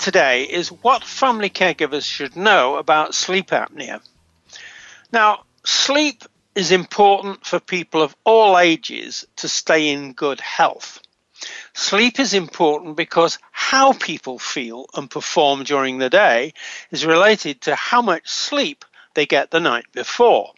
[0.00, 4.00] today is what family caregivers should know about sleep apnea.
[5.12, 11.00] Now, sleep is important for people of all ages to stay in good health.
[11.74, 16.54] Sleep is important because how people feel and perform during the day
[16.90, 18.84] is related to how much sleep
[19.14, 20.52] they get the night before.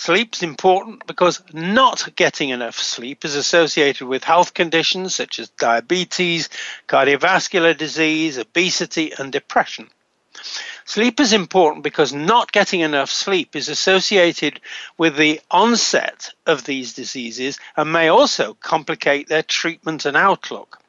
[0.00, 5.50] Sleep is important because not getting enough sleep is associated with health conditions such as
[5.50, 6.48] diabetes,
[6.88, 9.90] cardiovascular disease, obesity, and depression.
[10.86, 14.58] Sleep is important because not getting enough sleep is associated
[14.96, 20.80] with the onset of these diseases and may also complicate their treatment and outlook.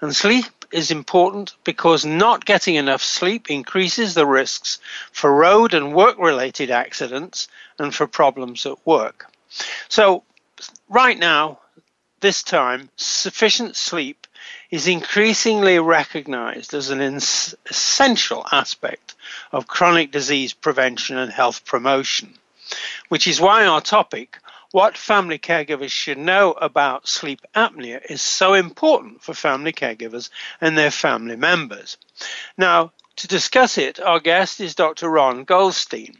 [0.00, 4.78] And sleep is important because not getting enough sleep increases the risks
[5.12, 7.48] for road and work related accidents
[7.78, 9.30] and for problems at work.
[9.88, 10.24] So,
[10.88, 11.60] right now,
[12.20, 14.26] this time, sufficient sleep
[14.70, 19.14] is increasingly recognized as an essential aspect
[19.52, 22.34] of chronic disease prevention and health promotion,
[23.08, 24.38] which is why our topic,
[24.72, 30.76] what family caregivers should know about sleep apnea, is so important for family caregivers and
[30.76, 31.96] their family members.
[32.58, 35.08] Now, to discuss it, our guest is Dr.
[35.08, 36.16] Ron Goldstein.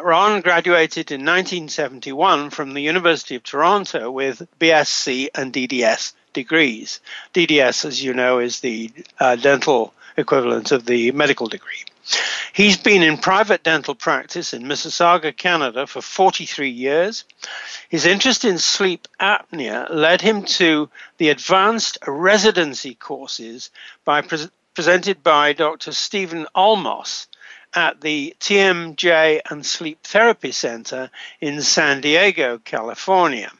[0.00, 7.00] Ron graduated in 1971 from the University of Toronto with BSc and DDS degrees.
[7.34, 11.84] DDS, as you know, is the uh, dental equivalent of the medical degree.
[12.52, 17.24] He's been in private dental practice in Mississauga, Canada for 43 years.
[17.88, 23.70] His interest in sleep apnea led him to the advanced residency courses
[24.04, 25.90] by, pre- presented by Dr.
[25.90, 27.26] Steven Olmos
[27.74, 31.10] at the TMJ and Sleep Therapy Center
[31.40, 33.50] in San Diego, California.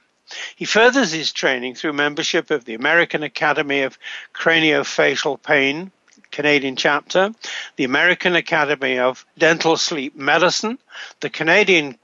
[0.57, 3.99] He furthers his training through membership of the American Academy of
[4.35, 5.93] Craniofacial Pain,
[6.31, 7.35] Canadian chapter,
[7.77, 10.79] the American Academy of Dental Sleep Medicine,
[11.21, 11.99] the Canadian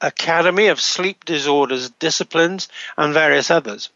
[0.00, 3.90] Academy of Sleep Disorders Disciplines, and various others.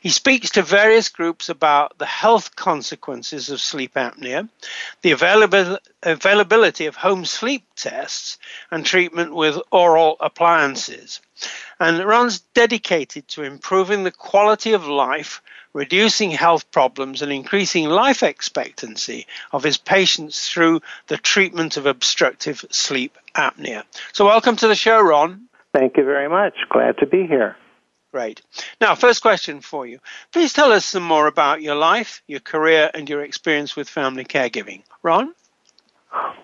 [0.00, 4.48] He speaks to various groups about the health consequences of sleep apnea,
[5.02, 5.12] the
[6.02, 8.38] availability of home sleep tests,
[8.70, 11.20] and treatment with oral appliances.
[11.78, 15.42] And Ron's dedicated to improving the quality of life,
[15.72, 22.64] reducing health problems, and increasing life expectancy of his patients through the treatment of obstructive
[22.70, 23.84] sleep apnea.
[24.12, 25.48] So, welcome to the show, Ron.
[25.72, 26.54] Thank you very much.
[26.70, 27.56] Glad to be here.
[28.12, 28.40] Great.
[28.80, 29.98] Now, first question for you.
[30.32, 34.24] Please tell us some more about your life, your career, and your experience with family
[34.24, 34.82] caregiving.
[35.02, 35.34] Ron?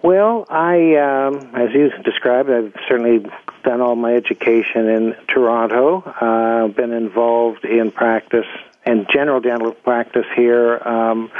[0.02, 3.24] Well, I, um, as you described, I've certainly
[3.64, 6.02] done all my education in Toronto.
[6.02, 8.46] Uh, been involved in practice
[8.84, 11.30] and general dental practice here um,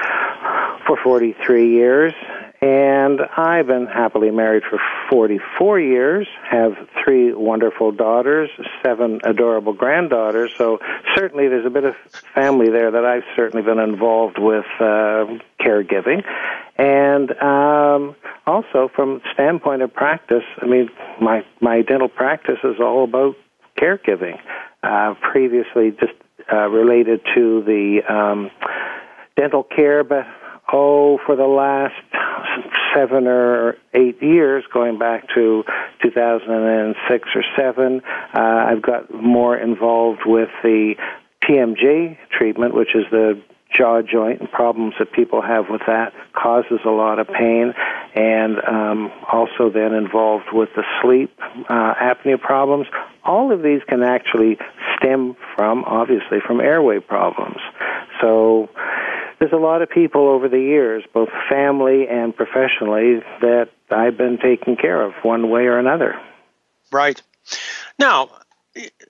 [0.87, 2.15] for 43 years,
[2.64, 4.80] and I've been happily married for
[5.10, 6.72] 44 years, have
[7.05, 8.49] three wonderful daughters,
[8.82, 10.50] seven adorable granddaughters.
[10.56, 10.78] So
[11.14, 11.94] certainly there's a bit of
[12.34, 15.26] family there that I've certainly been involved with uh,
[15.61, 16.25] caregiving.
[16.78, 18.16] And um,
[18.46, 20.88] also from standpoint of practice, I mean,
[21.20, 23.37] my, my dental practice is all about
[23.78, 24.40] caregiving.
[24.82, 26.14] Uh, previously just
[26.50, 28.50] uh, related to the um,
[29.37, 30.25] dental care, but
[30.75, 31.94] oh, for the last
[32.94, 35.65] seven or eight years, going back to
[36.03, 38.03] 2006 or seven,
[38.35, 40.94] uh, I've got more involved with the
[41.44, 43.41] TMJ treatment, which is the
[43.76, 47.75] jaw joint and problems that people have with that causes a lot of pain
[48.15, 51.32] and um, also then involved with the sleep
[51.69, 52.87] uh, apnea problems.
[53.25, 54.59] All of these can actually
[54.97, 57.59] stem from obviously from airway problems.
[58.21, 58.69] So
[59.38, 64.38] there's a lot of people over the years both family and professionally that I've been
[64.38, 66.15] taking care of one way or another.
[66.93, 67.20] Right.
[67.99, 68.31] Now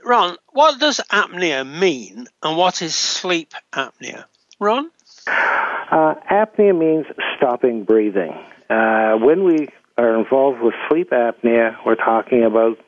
[0.05, 4.25] Ron, what does apnea mean and what is sleep apnea?
[4.60, 4.90] Ron?
[5.26, 7.06] Uh, apnea means
[7.36, 8.32] stopping breathing.
[8.68, 12.78] Uh, when we are involved with sleep apnea, we're talking about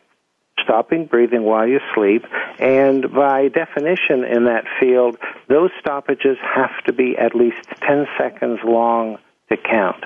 [0.62, 2.24] stopping breathing while you sleep,
[2.58, 5.16] and by definition in that field,
[5.48, 9.18] those stoppages have to be at least 10 seconds long
[9.50, 10.02] to count.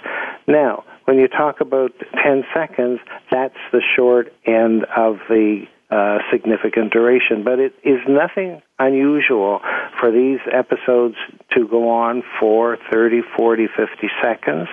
[0.47, 1.93] Now, when you talk about
[2.23, 7.43] 10 seconds, that's the short end of the uh, significant duration.
[7.45, 9.61] But it is nothing unusual
[9.99, 11.17] for these episodes
[11.57, 14.69] to go on for 30, 40, 50 seconds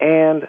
[0.00, 0.48] and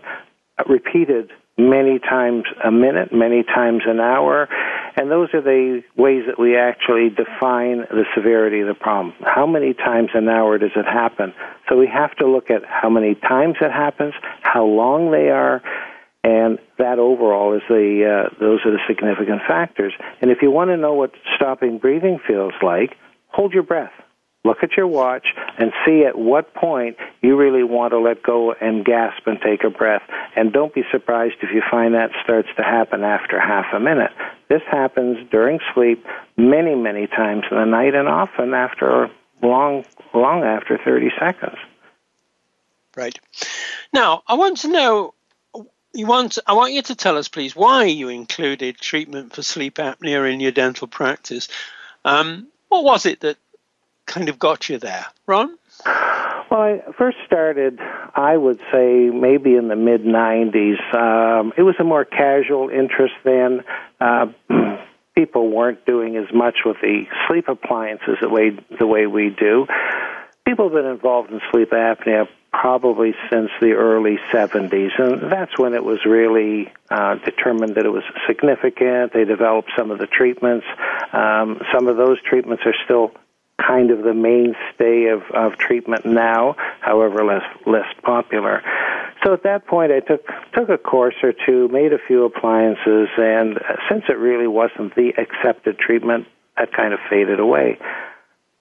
[0.68, 4.48] repeated many times a minute, many times an hour.
[4.96, 9.14] And those are the ways that we actually define the severity of the problem.
[9.22, 11.34] How many times an hour does it happen?
[11.70, 15.62] So we have to look at how many times it happens, how long they are,
[16.28, 19.94] and that overall is the uh, those are the significant factors.
[20.20, 22.98] And if you want to know what stopping breathing feels like,
[23.28, 23.94] hold your breath.
[24.44, 25.28] Look at your watch
[25.58, 29.64] and see at what point you really want to let go and gasp and take
[29.64, 30.02] a breath.
[30.36, 34.12] And don't be surprised if you find that starts to happen after half a minute.
[34.50, 39.10] This happens during sleep many, many times in the night and often after
[39.42, 41.58] long, long after 30 seconds.
[42.98, 43.18] Right.
[43.94, 45.14] Now, I want to know
[45.94, 49.76] you want I want you to tell us, please, why you included treatment for sleep
[49.76, 51.48] apnea in your dental practice.
[52.06, 53.38] Um, what was it that
[54.06, 55.58] kind of got you there, Ron?
[55.86, 57.80] Well, I first started,
[58.16, 60.96] I would say, maybe in the mid 90s.
[60.96, 63.64] Um, it was a more casual interest then.
[64.00, 64.28] Uh,
[65.16, 69.66] people weren't doing as much with the sleep appliances the way the way we do.
[70.48, 75.74] People have been involved in sleep apnea probably since the early 70s, and that's when
[75.74, 79.12] it was really uh, determined that it was significant.
[79.12, 80.66] They developed some of the treatments.
[81.12, 83.12] Um, some of those treatments are still
[83.62, 88.64] kind of the mainstay of, of treatment now, however less less popular.
[89.26, 93.10] So at that point, I took took a course or two, made a few appliances,
[93.18, 93.60] and
[93.92, 96.26] since it really wasn't the accepted treatment,
[96.58, 97.80] that kind of faded away.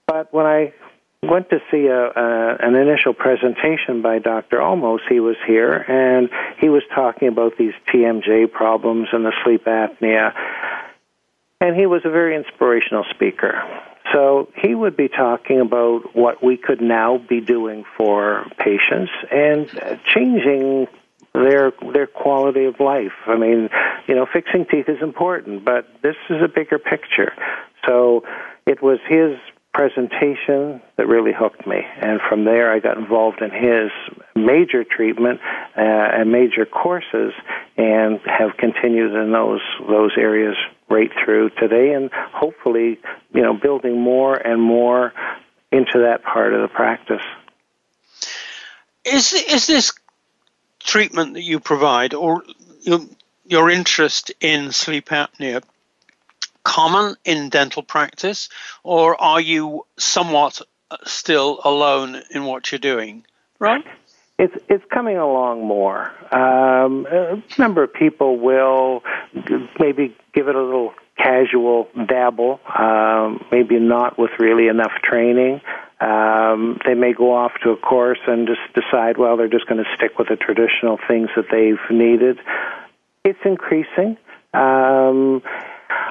[0.05, 0.73] But when I
[1.23, 4.57] went to see a, an initial presentation by Dr.
[4.57, 4.99] Olmos.
[5.09, 6.29] He was here, and
[6.59, 10.33] he was talking about these TMJ problems and the sleep apnea.
[11.59, 13.63] And he was a very inspirational speaker.
[14.13, 19.67] So he would be talking about what we could now be doing for patients and
[20.05, 20.87] changing
[21.33, 23.13] their their quality of life.
[23.25, 23.69] I mean,
[24.07, 27.33] you know, fixing teeth is important, but this is a bigger picture.
[27.85, 28.23] So
[28.65, 29.37] it was his
[29.73, 31.81] presentation that really hooked me.
[32.01, 33.91] And from there, I got involved in his
[34.35, 35.39] major treatment
[35.77, 37.33] uh, and major courses,
[37.77, 40.55] and have continued in those those areas
[40.89, 42.99] right through today, and hopefully,
[43.33, 45.13] you know, building more and more
[45.71, 47.21] into that part of the practice.
[49.05, 49.93] Is is this
[50.79, 52.43] treatment that you provide, or
[52.81, 52.99] your,
[53.45, 55.61] your interest in sleep apnea,
[56.67, 58.49] common in dental practice,
[58.83, 63.25] or are you somewhat uh, still alone in what you're doing?
[63.57, 63.85] Right?
[64.37, 66.11] It's it's coming along more.
[66.31, 69.01] Um, a number of people will
[69.79, 75.61] maybe give it a little casual dabble, um, maybe not with really enough training.
[75.99, 79.83] Um, they may go off to a course and just decide, well, they're just going
[79.83, 82.37] to stick with the traditional things that they've needed.
[83.23, 84.17] It's increasing.
[84.53, 85.41] Um,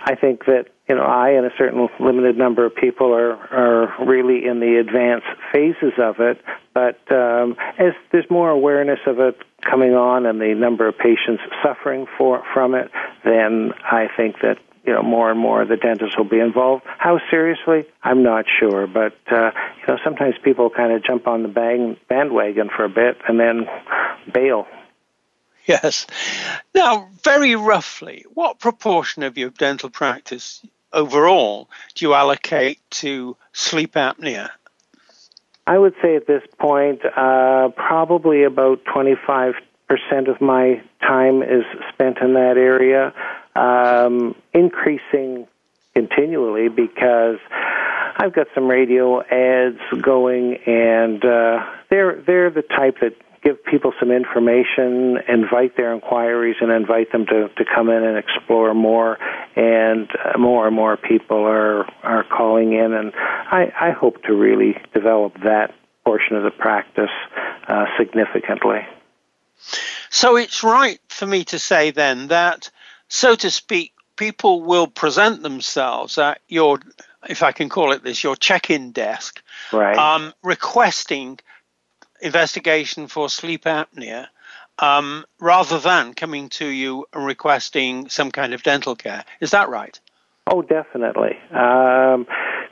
[0.07, 4.07] I think that you know I and a certain limited number of people are are
[4.07, 6.41] really in the advanced phases of it.
[6.73, 11.43] But um, as there's more awareness of it coming on and the number of patients
[11.61, 12.91] suffering for from it,
[13.25, 16.85] then I think that you know more and more of the dentists will be involved.
[16.99, 21.43] How seriously, I'm not sure, but uh, you know sometimes people kind of jump on
[21.43, 23.67] the bang, bandwagon for a bit and then
[24.33, 24.69] bail.
[25.83, 26.07] Yes.
[26.77, 33.95] Now, very roughly, what proportion of your dental practice overall do you allocate to sleep
[33.95, 34.51] apnea?
[35.67, 39.55] I would say at this point, uh, probably about 25%
[40.29, 43.13] of my time is spent in that area,
[43.57, 45.49] um, increasing
[45.95, 47.39] continually because
[48.19, 53.15] I've got some radio ads going, and uh, they're they're the type that
[53.47, 58.19] give people some information, invite their inquiries, and invite them to, to come in and
[58.19, 59.19] explore more.
[59.55, 64.35] And uh, more and more people are are calling in, and I, I hope to
[64.35, 65.75] really develop that
[66.05, 67.11] portion of the practice
[67.69, 68.81] uh, significantly.
[70.11, 72.71] So it's right for me to say then that,
[73.09, 76.81] so to speak, people will present themselves at your,
[77.29, 79.97] if I can call it this, your check-in desk, right.
[79.97, 81.39] um, requesting
[82.21, 84.29] investigation for sleep apnea.
[84.79, 89.25] Um, rather than coming to you and requesting some kind of dental care.
[89.41, 89.99] Is that right?
[90.49, 91.39] Oh, definitely.
[91.51, 92.27] Um,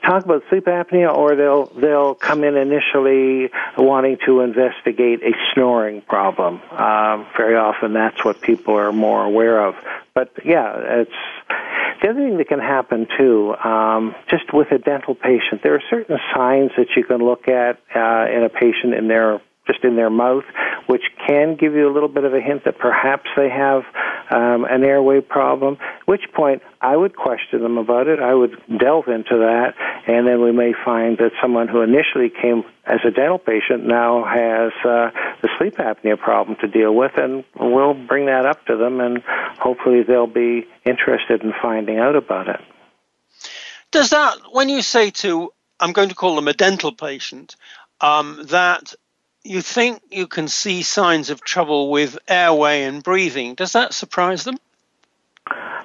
[0.05, 6.01] talk about sleep apnea, or they'll they'll come in initially wanting to investigate a snoring
[6.01, 6.61] problem.
[6.71, 9.75] Um, very often, that's what people are more aware of.
[10.13, 11.11] But yeah, it's
[12.05, 13.55] the other thing that can happen too.
[13.55, 17.79] Um, just with a dental patient, there are certain signs that you can look at
[17.95, 20.43] uh, in a patient in their just in their mouth,
[20.87, 23.83] which can give you a little bit of a hint that perhaps they have
[24.29, 25.77] um, an airway problem.
[25.81, 28.19] At which point, I would question them about it.
[28.19, 29.73] I would delve into that,
[30.07, 34.23] and then we may find that someone who initially came as a dental patient now
[34.23, 35.09] has uh,
[35.41, 39.23] the sleep apnea problem to deal with, and we'll bring that up to them, and
[39.59, 42.61] hopefully they'll be interested in finding out about it.
[43.91, 47.55] Does that, when you say to, I'm going to call them a dental patient,
[48.01, 48.93] um, that
[49.45, 53.53] you think you can see signs of trouble with airway and breathing.
[53.53, 54.57] Does that surprise them?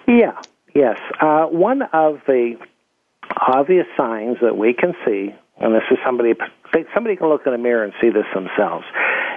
[0.09, 0.40] Yeah,
[0.75, 0.99] yes.
[1.21, 2.57] Uh, one of the
[3.37, 6.35] obvious signs that we can see, and this is somebody
[6.95, 8.85] somebody can look in a mirror and see this themselves.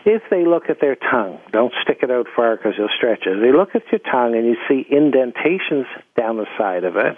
[0.06, 3.39] If they look at their tongue, don't stick it out far because you'll stretch it.
[3.42, 5.86] They look at your tongue and you see indentations
[6.18, 7.18] down the side of it.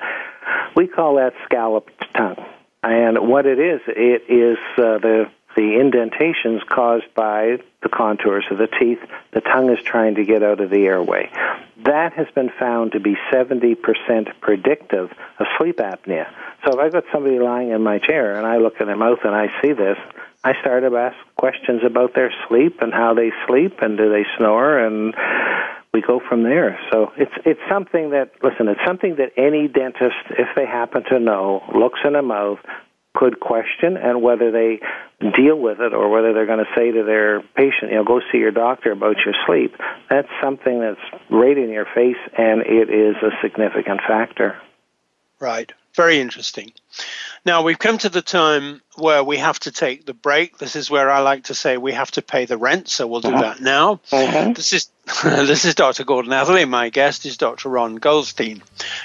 [0.76, 2.44] We call that scalloped tongue.
[2.84, 8.58] And what it is, it is uh, the the indentations caused by the contours of
[8.58, 9.00] the teeth.
[9.32, 11.32] The tongue is trying to get out of the airway.
[11.86, 13.78] That has been found to be 70%
[14.42, 16.30] predictive of sleep apnea.
[16.66, 19.20] So if I've got somebody lying in my chair and I look in their mouth
[19.24, 19.98] and I see this,
[20.44, 24.26] I start to ask questions about their sleep and how they sleep and do they
[24.38, 25.16] snore and
[25.94, 26.78] we go from there.
[26.92, 31.20] So it's it's something that listen, it's something that any dentist, if they happen to
[31.20, 32.60] know, looks in a mouth,
[33.15, 34.79] could question and whether they
[35.38, 38.19] deal with it or whether they're going to say to their patient, you know, go
[38.31, 39.75] see your doctor about your sleep.
[40.10, 44.62] That's something that's right in your face and it is a significant factor.
[45.39, 45.72] Right.
[45.96, 46.74] Very interesting.
[47.46, 50.58] Now we've come to the time where we have to take the break.
[50.58, 53.22] This is where I like to say we have to pay the rent, so we'll
[53.22, 53.42] do uh-huh.
[53.42, 54.02] that now.
[54.12, 54.54] Uh-huh.
[54.54, 54.90] This is
[55.24, 56.04] this is Dr.
[56.04, 56.66] Gordon Atherley.
[56.66, 57.70] My guest is Dr.
[57.70, 58.64] Ron Goldstein.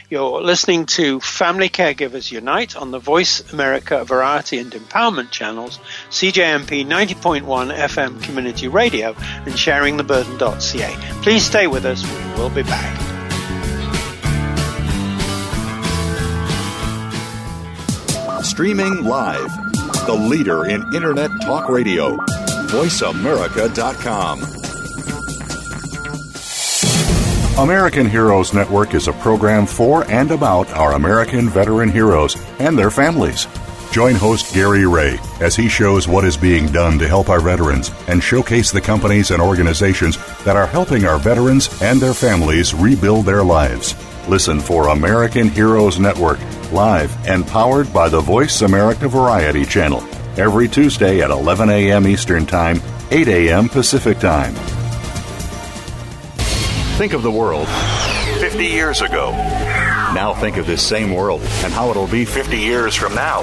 [0.09, 5.79] You're listening to Family Caregivers Unite on the Voice America Variety and Empowerment channels,
[6.09, 7.43] CJMP 90.1
[7.77, 11.23] FM Community Radio, and sharingtheburden.ca.
[11.23, 12.03] Please stay with us.
[12.03, 13.20] We will be back.
[18.51, 19.49] Streaming live.
[20.07, 22.17] The leader in Internet talk radio.
[22.67, 24.41] VoiceAmerica.com.
[27.63, 32.91] American Heroes Network is a program for and about our American veteran heroes and their
[32.91, 33.47] families.
[33.93, 37.93] Join host Gary Ray as he shows what is being done to help our veterans
[38.09, 43.27] and showcase the companies and organizations that are helping our veterans and their families rebuild
[43.27, 43.95] their lives.
[44.29, 46.41] Listen for American Heroes Network
[46.73, 50.03] live and powered by the Voice America Variety Channel
[50.37, 52.07] every Tuesday at 11 a.m.
[52.07, 53.69] Eastern Time, 8 a.m.
[53.69, 54.55] Pacific Time.
[56.97, 57.69] Think of the world
[58.39, 59.31] 50 years ago.
[59.31, 63.43] Now think of this same world and how it'll be 50 years from now.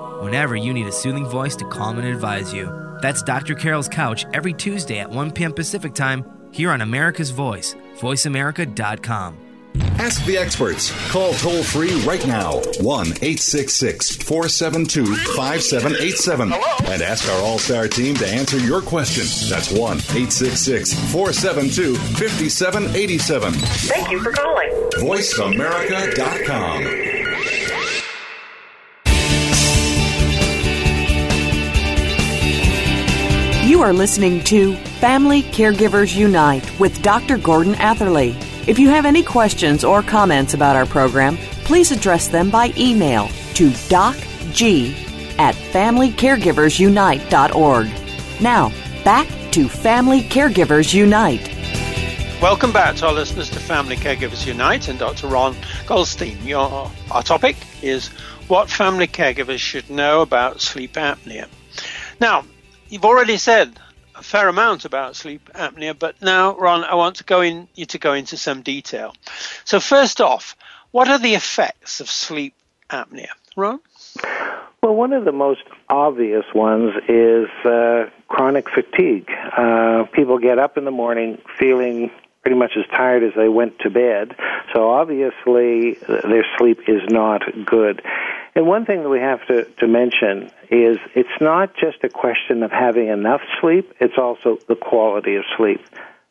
[0.21, 2.71] whenever you need a soothing voice to calm and advise you.
[3.01, 3.55] That's Dr.
[3.55, 5.53] Carole's Couch every Tuesday at 1 p.m.
[5.53, 9.37] Pacific Time here on America's Voice, voiceamerica.com.
[9.99, 10.91] Ask the experts.
[11.11, 16.51] Call toll free right now 1 866 472 5787
[16.91, 19.23] and ask our All Star team to answer your question.
[19.49, 23.53] That's 1 866 472 5787.
[23.53, 24.69] Thank you for calling.
[24.97, 27.10] VoiceAmerica.com.
[33.71, 37.37] You are listening to Family Caregivers Unite with Dr.
[37.37, 38.35] Gordon Atherley.
[38.67, 43.29] If you have any questions or comments about our program, please address them by email
[43.53, 44.91] to docg
[45.39, 48.41] at familycaregiversunite.org.
[48.41, 48.73] Now,
[49.05, 51.47] back to Family Caregivers Unite.
[52.41, 55.27] Welcome back to our listeners to Family Caregivers Unite and Dr.
[55.27, 55.55] Ron
[55.87, 56.45] Goldstein.
[56.45, 58.09] Your, our topic is
[58.49, 61.47] what family caregivers should know about sleep apnea.
[62.19, 62.43] Now,
[62.91, 63.79] you've already said
[64.15, 67.85] a fair amount about sleep apnea, but now, Ron, I want to go in you
[67.87, 69.15] to go into some detail.
[69.63, 70.55] So, first off,
[70.91, 72.53] what are the effects of sleep
[72.89, 73.79] apnea, Ron?
[74.83, 79.29] Well, one of the most obvious ones is uh, chronic fatigue.
[79.57, 83.77] Uh, people get up in the morning feeling pretty much as tired as they went
[83.79, 84.35] to bed.
[84.73, 88.01] So obviously, their sleep is not good.
[88.55, 92.63] And one thing that we have to, to mention is it's not just a question
[92.63, 95.81] of having enough sleep, it's also the quality of sleep.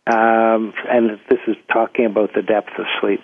[0.07, 3.23] Um, and this is talking about the depth of sleep.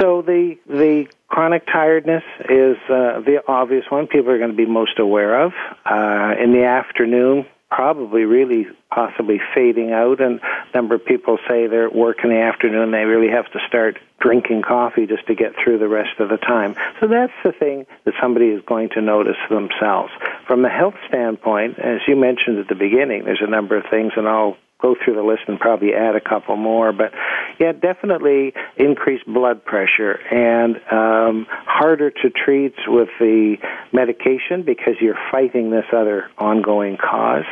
[0.00, 4.66] So the the chronic tiredness is uh, the obvious one people are going to be
[4.66, 5.52] most aware of.
[5.84, 11.66] Uh, in the afternoon, probably really possibly fading out and a number of people say
[11.66, 15.34] they're at work in the afternoon they really have to start drinking coffee just to
[15.34, 16.76] get through the rest of the time.
[17.00, 20.12] So that's the thing that somebody is going to notice themselves.
[20.46, 24.12] From the health standpoint as you mentioned at the beginning there's a number of things
[24.16, 26.92] and I'll go through the list and probably add a couple more.
[26.92, 27.12] But
[27.58, 33.56] yeah, definitely increased blood pressure and um, harder to treat with the
[33.92, 37.46] medication because you're fighting this other ongoing cause.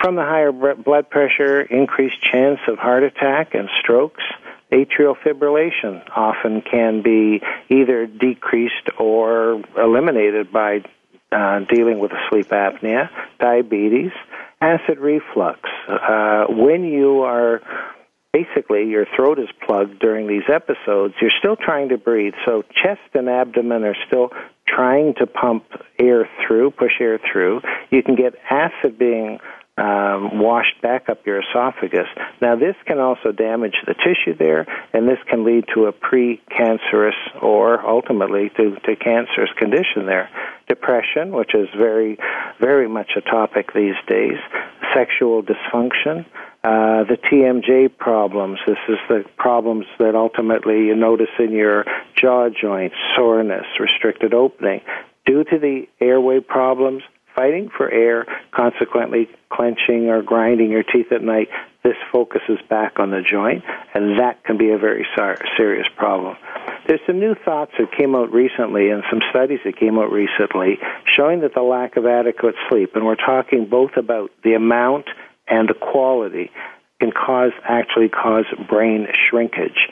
[0.00, 4.22] From the higher blood pressure, increased chance of heart attack and strokes.
[4.72, 7.40] Atrial fibrillation often can be
[7.70, 10.82] either decreased or eliminated by
[11.30, 14.12] uh, dealing with sleep apnea, diabetes,
[14.60, 15.60] acid reflux.
[15.88, 17.60] Uh, when you are
[18.32, 22.34] basically your throat is plugged during these episodes, you're still trying to breathe.
[22.44, 24.30] So chest and abdomen are still
[24.66, 25.64] trying to pump
[25.98, 27.60] air through, push air through.
[27.90, 29.38] You can get acid being
[29.78, 32.06] um, washed back up your esophagus.
[32.40, 37.18] Now, this can also damage the tissue there, and this can lead to a precancerous
[37.42, 40.30] or ultimately to, to cancerous condition there.
[40.66, 42.18] Depression, which is very,
[42.58, 44.38] very much a topic these days,
[44.94, 46.24] sexual dysfunction,
[46.64, 48.58] uh, the TMJ problems.
[48.66, 51.84] This is the problems that ultimately you notice in your
[52.16, 54.80] jaw joints, soreness, restricted opening.
[55.26, 57.02] Due to the airway problems,
[57.36, 61.48] fighting for air, consequently clenching or grinding your teeth at night,
[61.84, 63.62] this focuses back on the joint,
[63.94, 65.06] and that can be a very
[65.56, 66.36] serious problem.
[66.88, 70.78] There's some new thoughts that came out recently and some studies that came out recently
[71.14, 75.06] showing that the lack of adequate sleep, and we're talking both about the amount
[75.46, 76.50] and the quality,
[77.00, 79.88] can cause actually cause brain shrinkage.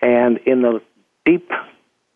[0.00, 0.80] And in the
[1.24, 1.50] deep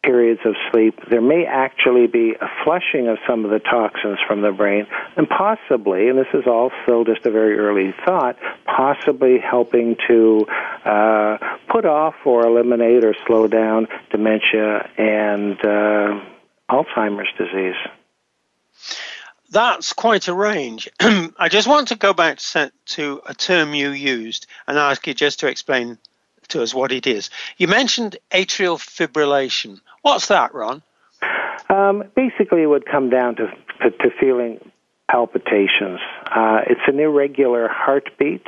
[0.06, 4.40] periods of sleep, there may actually be a flushing of some of the toxins from
[4.42, 9.38] the brain, and possibly, and this is all still just a very early thought, possibly
[9.38, 10.46] helping to
[10.84, 11.38] uh,
[11.68, 16.20] put off or eliminate or slow down dementia and uh,
[16.70, 17.76] Alzheimer's disease.
[19.50, 20.88] That's quite a range.
[21.00, 25.40] I just want to go back to a term you used and ask you just
[25.40, 25.98] to explain
[26.48, 27.30] to us what it is.
[27.56, 29.80] You mentioned atrial fibrillation.
[30.02, 30.82] What's that, Ron?
[31.68, 33.46] Um, basically, it would come down to,
[33.82, 34.60] to, to feeling
[35.10, 36.00] palpitations.
[36.30, 38.44] Uh, it's an irregular heartbeat,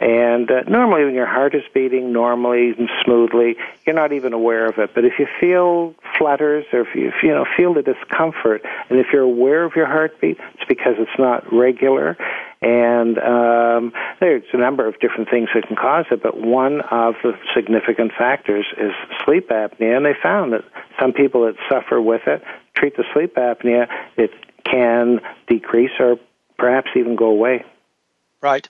[0.00, 4.66] and uh, normally when your heart is beating normally and smoothly, you're not even aware
[4.66, 4.90] of it.
[4.94, 9.06] But if you feel flutters or if you, you know feel the discomfort, and if
[9.12, 12.16] you're aware of your heartbeat, it's because it's not regular.
[12.60, 17.14] And um, there's a number of different things that can cause it, but one of
[17.22, 18.92] the significant factors is
[19.24, 19.96] sleep apnea.
[19.96, 20.64] And they found that
[21.00, 22.42] some people that suffer with it
[22.76, 24.30] treat the sleep apnea, it
[24.64, 26.18] can decrease or
[26.62, 27.64] perhaps even go away.
[28.40, 28.68] Right.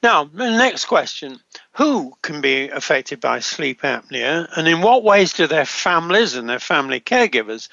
[0.00, 1.40] Now, the next question
[1.72, 6.48] Who can be affected by sleep apnea, and in what ways do their families and
[6.48, 7.68] their family caregivers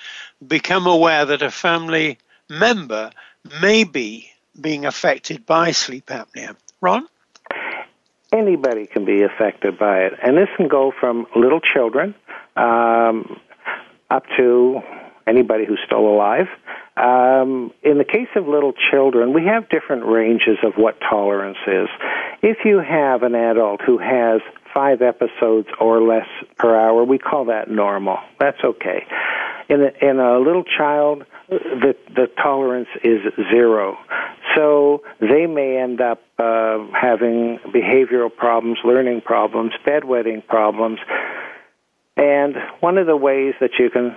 [0.45, 2.17] become aware that a family
[2.49, 3.11] member
[3.61, 6.55] may be being affected by sleep apnea?
[6.81, 7.07] Ron?
[8.33, 10.13] Anybody can be affected by it.
[10.23, 12.15] And this can go from little children
[12.55, 13.39] um,
[14.09, 14.81] up to
[15.27, 16.47] anybody who's still alive.
[16.97, 21.87] Um, in the case of little children, we have different ranges of what tolerance is.
[22.41, 24.41] If you have an adult who has
[24.73, 28.17] five episodes or less per hour, we call that normal.
[28.39, 29.05] That's okay.
[29.69, 33.19] In a, in a little child, the the tolerance is
[33.51, 33.97] zero.
[34.55, 40.99] So they may end up uh, having behavioral problems, learning problems, bedwetting problems.
[42.15, 44.15] And one of the ways that you can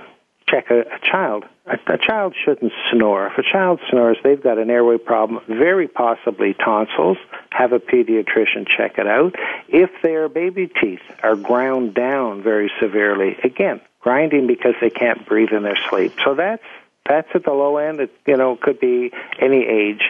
[0.50, 1.44] check a, a child.
[1.66, 3.28] A, a child shouldn't snore.
[3.28, 7.18] If a child snores, they've got an airway problem, very possibly tonsils.
[7.50, 9.34] Have a pediatrician check it out.
[9.68, 15.52] If their baby teeth are ground down very severely, again, grinding because they can't breathe
[15.52, 16.12] in their sleep.
[16.24, 16.62] So that's
[17.08, 18.00] that's at the low end.
[18.00, 20.02] It you know could be any age,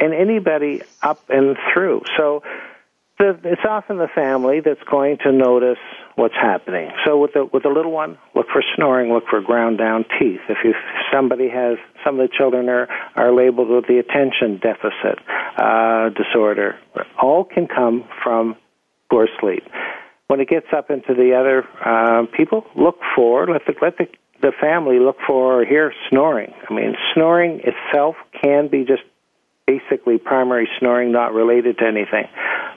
[0.00, 2.02] and anybody up and through.
[2.16, 2.42] So
[3.18, 5.78] the, it's often the family that's going to notice
[6.16, 6.90] what's happening.
[7.04, 10.40] So with the with the little one, look for snoring, look for ground down teeth.
[10.48, 10.74] If you
[11.12, 15.18] somebody has some of the children are are labeled with the attention deficit
[15.58, 16.78] uh, disorder,
[17.20, 18.56] all can come from
[19.10, 19.64] poor sleep.
[20.26, 24.06] When it gets up into the other uh, people, look for let the let the
[24.40, 26.52] the family look for or hear snoring.
[26.68, 29.02] I mean, snoring itself can be just
[29.66, 32.28] basically primary snoring not related to anything.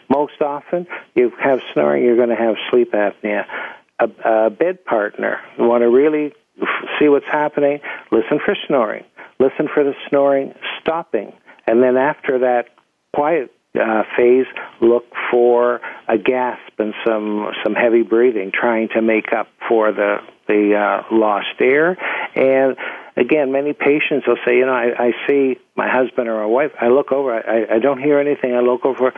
[0.10, 3.46] Most often, you have snoring, you're going to have sleep apnea.
[4.00, 6.34] A, a bed partner, you want to really
[7.00, 7.80] see what's happening,
[8.12, 9.04] listen for snoring.
[9.40, 11.34] Listen for the snoring stopping.
[11.68, 12.70] And then after that
[13.14, 14.48] quiet uh, phase,
[14.82, 20.18] look for a gasp and some some heavy breathing, trying to make up for the
[20.48, 21.98] the uh, lost air.
[22.36, 22.78] And
[23.16, 26.72] again, many patients will say, you know, I, I see my husband or my wife.
[26.82, 28.54] I look over, I, I don't hear anything.
[28.54, 29.14] I look over,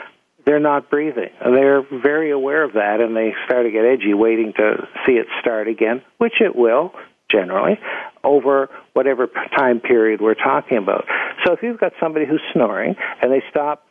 [0.45, 1.29] they're not breathing.
[1.43, 5.27] They're very aware of that, and they start to get edgy, waiting to see it
[5.39, 6.93] start again, which it will
[7.31, 7.79] generally
[8.23, 11.05] over whatever time period we're talking about.
[11.45, 13.85] So if you've got somebody who's snoring and they stop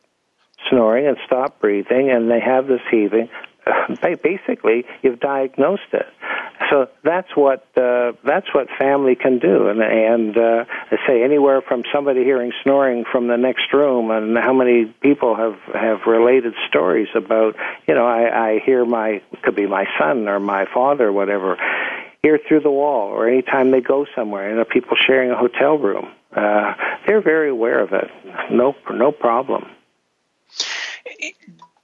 [0.68, 3.28] snoring and stop breathing and they have this heaving,
[4.22, 6.06] basically you've diagnosed it.
[6.70, 10.64] So that's what uh, that's what family can do, and and uh,
[11.06, 15.58] say anywhere from somebody hearing snoring from the next room, and how many people have
[15.72, 17.54] have related stories about
[17.86, 21.56] you know I, I hear my could be my son or my father or whatever
[22.22, 25.78] hear through the wall, or anytime they go somewhere, you know people sharing a hotel
[25.78, 26.74] room, uh,
[27.06, 28.10] they're very aware of it.
[28.50, 29.70] No no problem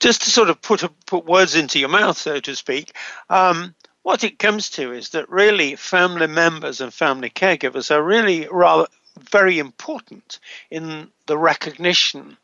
[0.04, 2.92] just to sort of put a, put words into your mouth, so to speak,
[3.30, 8.46] um, what it comes to is that really family members and family caregivers are really
[8.50, 8.86] rather
[9.18, 10.40] very important
[10.70, 12.36] in the recognition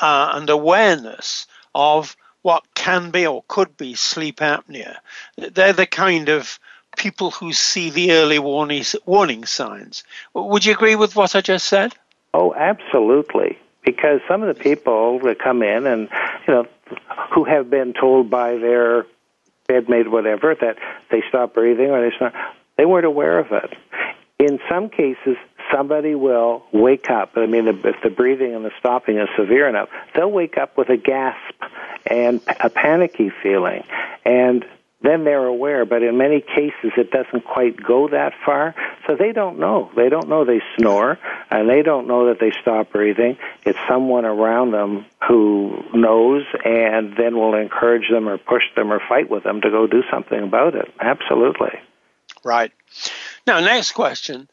[0.00, 4.96] uh, and awareness of what can be or could be sleep apnea.
[5.36, 6.58] They're the kind of
[6.96, 10.04] people who see the early warning, warning signs.
[10.32, 11.92] Would you agree with what I just said?
[12.32, 13.58] Oh, absolutely.
[13.84, 16.08] Because some of the people that come in and,
[16.48, 16.66] you know,
[17.34, 19.06] who have been told by their
[19.68, 20.76] bedmate, whatever, that
[21.10, 22.32] they stop breathing or they stop,
[22.76, 23.74] they weren't aware of it.
[24.38, 25.36] In some cases,
[25.72, 27.32] somebody will wake up.
[27.36, 30.88] I mean, if the breathing and the stopping is severe enough, they'll wake up with
[30.88, 31.54] a gasp
[32.06, 33.84] and a panicky feeling.
[34.24, 34.64] And
[35.04, 35.84] then they're aware.
[35.84, 38.74] But in many cases, it doesn't quite go that far.
[39.06, 39.90] So they don't know.
[39.94, 41.18] They don't know they snore,
[41.50, 43.36] and they don't know that they stop breathing.
[43.64, 49.00] It's someone around them who knows and then will encourage them or push them or
[49.08, 50.92] fight with them to go do something about it.
[50.98, 51.78] Absolutely.
[52.42, 52.72] Right.
[53.46, 54.48] Now, next question.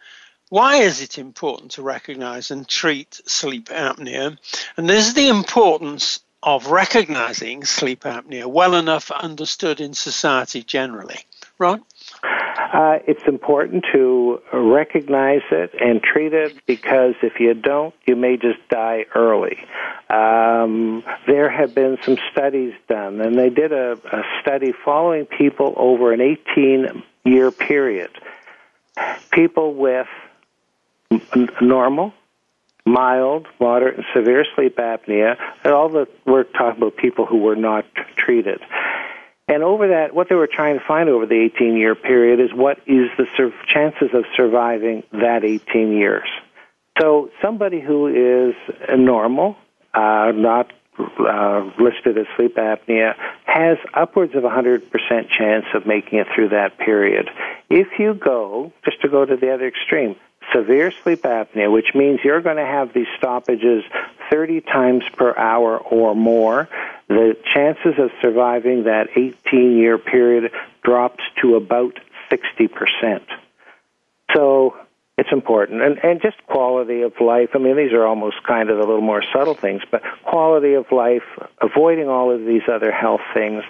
[0.50, 4.38] Why is it important to recognize and treat sleep apnea?
[4.76, 11.20] And is the importance of recognizing sleep apnea well enough understood in society generally.
[11.60, 11.84] Ron?
[12.24, 18.38] Uh, it's important to recognize it and treat it because if you don't, you may
[18.38, 19.58] just die early.
[20.10, 25.74] Um, there have been some studies done, and they did a, a study following people
[25.78, 28.12] over an 18 year period.
[29.32, 30.08] People with
[31.62, 32.14] normal
[32.92, 37.56] mild, moderate, and severe sleep apnea, and all the we're talking about people who were
[37.56, 38.62] not treated.
[39.48, 42.54] And over that, what they were trying to find over the 18 year period is
[42.54, 46.28] what is the sur- chances of surviving that 18 years.
[47.00, 48.56] So somebody who is
[48.98, 49.58] normal,
[49.94, 54.90] uh, not uh, listed as sleep apnea, has upwards of 100%
[55.30, 57.30] chance of making it through that period.
[57.70, 60.16] If you go, just to go to the other extreme,
[60.54, 63.84] severe sleep apnea, which means you're going to have these stoppages
[64.32, 66.70] 30 times per hour or more,
[67.08, 70.52] the chances of surviving that 18 year period
[70.84, 73.22] drops to about 60%.
[74.36, 74.78] So
[75.18, 75.82] it's important.
[75.82, 77.50] And, and just quality of life.
[77.54, 80.92] I mean, these are almost kind of a little more subtle things, but quality of
[80.92, 81.24] life,
[81.62, 83.64] avoiding all of these other health things.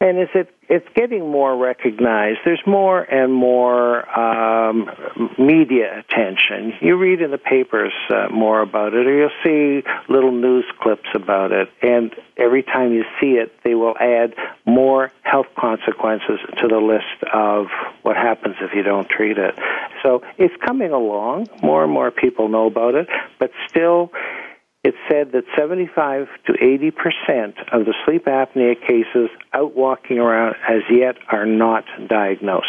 [0.00, 2.40] And is it it's getting more recognized.
[2.44, 4.90] There's more and more um,
[5.38, 6.74] media attention.
[6.80, 11.08] You read in the papers uh, more about it, or you'll see little news clips
[11.14, 11.68] about it.
[11.82, 14.34] And every time you see it, they will add
[14.66, 17.66] more health consequences to the list of
[18.02, 19.54] what happens if you don't treat it.
[20.02, 21.48] So it's coming along.
[21.62, 24.10] More and more people know about it, but still
[24.86, 30.54] it said that 75 to 80 percent of the sleep apnea cases out walking around
[30.68, 32.66] as yet are not diagnosed.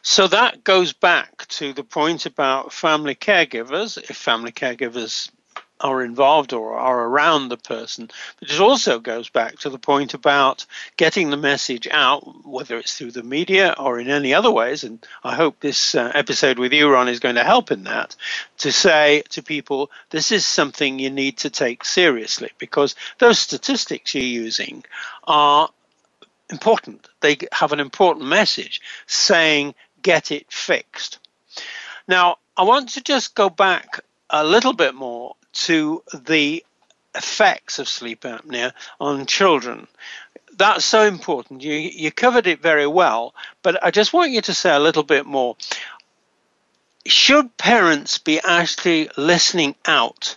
[0.00, 3.98] So that goes back to the point about family caregivers.
[3.98, 5.30] If family caregivers
[5.80, 8.10] are involved or are around the person.
[8.40, 12.96] But it also goes back to the point about getting the message out, whether it's
[12.96, 14.84] through the media or in any other ways.
[14.84, 18.16] And I hope this uh, episode with you, Ron, is going to help in that
[18.58, 24.14] to say to people, this is something you need to take seriously because those statistics
[24.14, 24.84] you're using
[25.24, 25.68] are
[26.50, 27.08] important.
[27.20, 31.18] They have an important message saying, get it fixed.
[32.06, 36.64] Now, I want to just go back a little bit more to the
[37.14, 39.86] effects of sleep apnea on children.
[40.56, 41.62] That's so important.
[41.62, 45.02] You, you covered it very well, but I just want you to say a little
[45.02, 45.56] bit more.
[47.06, 50.36] Should parents be actually listening out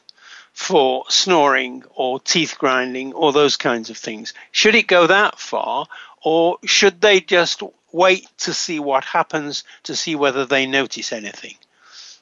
[0.54, 4.34] for snoring or teeth grinding or those kinds of things?
[4.52, 5.86] Should it go that far,
[6.24, 11.56] or should they just wait to see what happens to see whether they notice anything?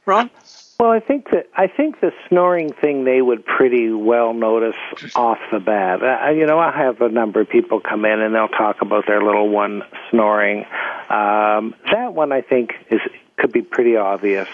[0.05, 0.29] Ron?
[0.77, 4.75] Well, I think that I think the snoring thing they would pretty well notice
[5.15, 6.03] off the bat.
[6.03, 9.07] Uh, you know, I have a number of people come in and they'll talk about
[9.07, 10.65] their little one snoring.
[11.09, 12.99] Um, that one I think is
[13.37, 14.49] could be pretty obvious.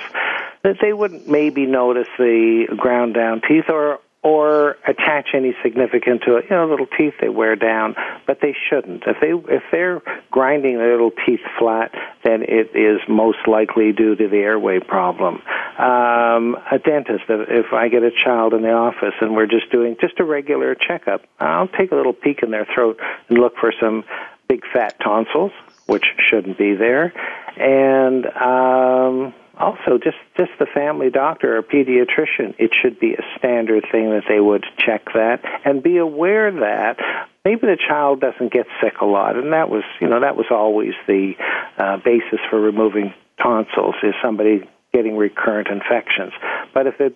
[0.64, 6.36] That they wouldn't maybe notice the ground down teeth or or attach any significance to
[6.36, 6.46] it.
[6.50, 7.96] You know, little teeth they wear down,
[8.28, 9.04] but they shouldn't.
[9.08, 11.92] If they if they're grinding their little teeth flat,
[12.24, 15.42] then it is most likely due to the airway problem.
[15.80, 19.98] Um, a dentist, if I get a child in the office and we're just doing
[20.00, 23.74] just a regular checkup, I'll take a little peek in their throat and look for
[23.80, 24.04] some
[24.48, 25.52] big fat tonsils,
[25.88, 27.14] which shouldn't be there,
[27.58, 33.86] and um, also just just the family doctor or pediatrician it should be a standard
[33.92, 36.98] thing that they would check that and be aware that
[37.46, 39.36] maybe the child doesn't get sick a lot.
[39.36, 41.34] And that was you know that was always the
[41.78, 46.34] uh, basis for removing tonsils is somebody getting recurrent infections.
[46.74, 47.14] But if the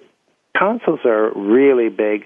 [0.58, 2.25] tonsils are really big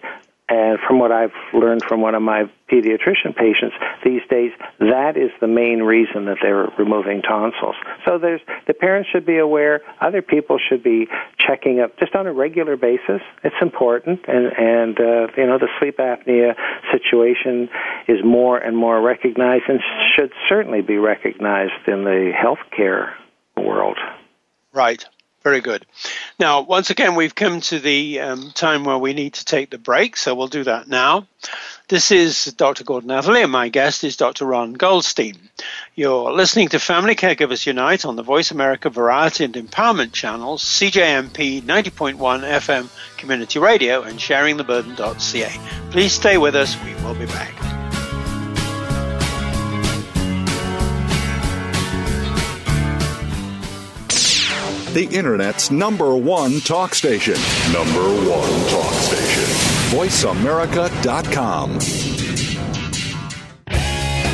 [0.50, 5.32] and from what I've learned from one of my pediatrician patients these days, that is
[5.42, 7.76] the main reason that they're removing tonsils.
[8.06, 9.82] So there's the parents should be aware.
[10.02, 11.08] Other people should be
[11.38, 13.22] checking up just on a regular basis.
[13.44, 16.56] It's important, and and uh, you know the sleep apnea
[16.92, 17.70] situation
[18.08, 19.80] is more and more recognized, and
[20.16, 23.14] should certainly be recognized in the healthcare
[23.56, 23.98] world.
[24.74, 25.06] Right.
[25.44, 25.86] Very good.
[26.38, 29.78] Now, once again, we've come to the um, time where we need to take the
[29.78, 31.28] break, so we'll do that now.
[31.88, 32.84] This is Dr.
[32.84, 34.46] Gordon Atherley, and my guest is Dr.
[34.46, 35.38] Ron Goldstein.
[35.96, 41.64] You're listening to Family Caregivers Unite on the Voice America Variety and Empowerment channels, CJMP
[41.64, 45.90] 90.1 FM Community Radio, and SharingTheBurden.ca.
[45.92, 46.76] Please stay with us.
[46.84, 47.79] We will be back.
[54.94, 57.36] The Internet's number one talk station.
[57.72, 59.44] Number one talk station.
[59.96, 61.80] VoiceAmerica.com.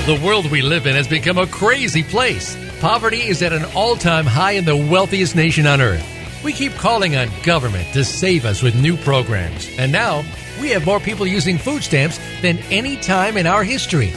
[0.06, 2.56] The world we live in has become a crazy place.
[2.80, 6.06] Poverty is at an all time high in the wealthiest nation on earth.
[6.44, 9.68] We keep calling on government to save us with new programs.
[9.78, 10.24] And now,
[10.62, 14.13] we have more people using food stamps than any time in our history.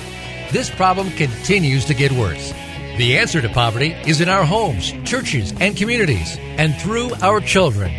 [0.53, 2.53] This problem continues to get worse.
[2.99, 7.93] The answer to poverty is in our homes, churches, and communities, and through our children.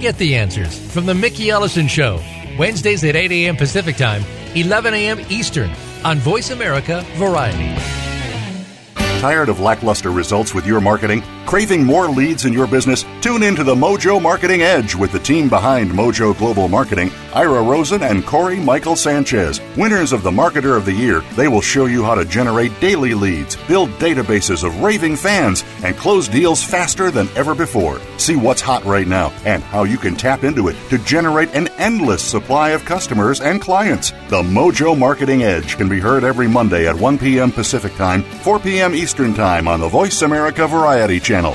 [0.00, 2.20] Get the answers from The Mickey Ellison Show,
[2.58, 3.56] Wednesdays at 8 a.m.
[3.56, 4.24] Pacific Time,
[4.56, 5.20] 11 a.m.
[5.30, 5.70] Eastern,
[6.04, 7.80] on Voice America Variety.
[9.20, 11.22] Tired of lackluster results with your marketing?
[11.46, 13.04] Craving more leads in your business?
[13.20, 17.62] Tune in to the Mojo Marketing Edge with the team behind Mojo Global Marketing Ira
[17.62, 19.60] Rosen and Corey Michael Sanchez.
[19.76, 23.14] Winners of the Marketer of the Year, they will show you how to generate daily
[23.14, 28.00] leads, build databases of raving fans, and close deals faster than ever before.
[28.18, 31.68] See what's hot right now and how you can tap into it to generate an
[31.78, 34.10] endless supply of customers and clients.
[34.28, 37.52] The Mojo Marketing Edge can be heard every Monday at 1 p.m.
[37.52, 38.94] Pacific Time, 4 p.m.
[38.94, 41.54] Eastern Time on the Voice America Variety Channel.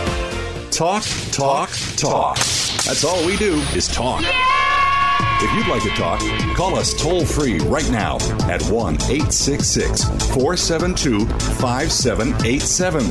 [0.71, 2.37] Talk, talk, talk.
[2.37, 4.23] That's all we do is talk.
[4.23, 6.21] If you'd like to talk,
[6.55, 8.15] call us toll free right now
[8.49, 13.03] at 1 866 472 5787.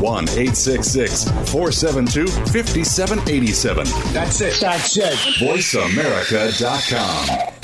[0.00, 3.86] 1 866 472 5787.
[4.12, 4.60] That's it.
[4.60, 5.14] That's it.
[5.40, 7.54] VoiceAmerica.com.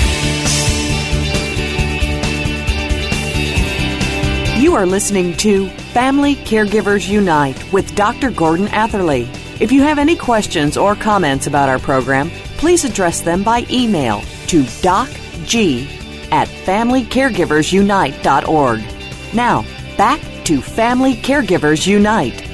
[4.60, 8.30] You are listening to Family Caregivers Unite with Dr.
[8.30, 9.28] Gordon Atherley.
[9.64, 14.20] If you have any questions or comments about our program, please address them by email
[14.48, 15.86] to docg
[16.30, 19.34] at familycaregiversunite.org.
[19.34, 19.62] Now,
[19.96, 22.46] back to Family Caregivers Unite.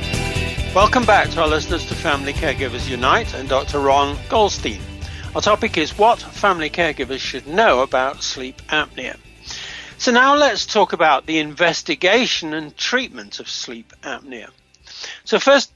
[0.73, 3.81] Welcome back to our listeners to Family Caregivers Unite and Dr.
[3.81, 4.81] Ron Goldstein.
[5.35, 9.16] Our topic is what family caregivers should know about sleep apnea.
[9.99, 14.51] So now let's talk about the investigation and treatment of sleep apnea.
[15.25, 15.73] So first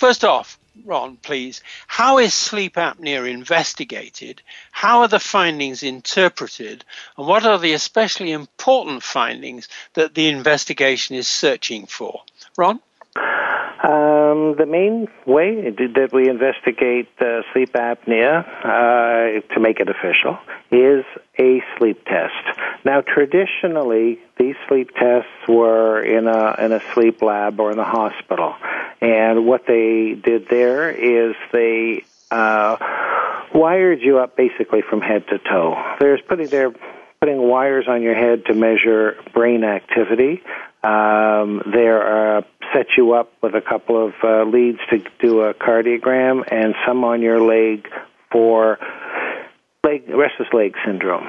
[0.00, 4.42] First off, Ron, please, how is sleep apnea investigated?
[4.70, 6.84] How are the findings interpreted?
[7.16, 12.22] And what are the especially important findings that the investigation is searching for?
[12.56, 12.80] Ron?
[13.82, 20.38] Um, the main way that we investigate uh, sleep apnea uh, to make it official
[20.70, 21.04] is
[21.38, 22.58] a sleep test.
[22.84, 27.84] Now, traditionally, these sleep tests were in a in a sleep lab or in the
[27.84, 28.54] hospital,
[29.00, 32.76] and what they did there is they uh,
[33.54, 35.96] wired you up basically from head to toe.
[35.98, 36.70] There's putting their
[37.20, 40.42] putting wires on your head to measure brain activity.
[40.82, 42.42] Um, there uh,
[42.74, 47.04] set you up with a couple of uh, leads to do a cardiogram, and some
[47.04, 47.88] on your leg
[48.30, 48.78] for
[49.84, 51.26] leg, restless leg syndrome.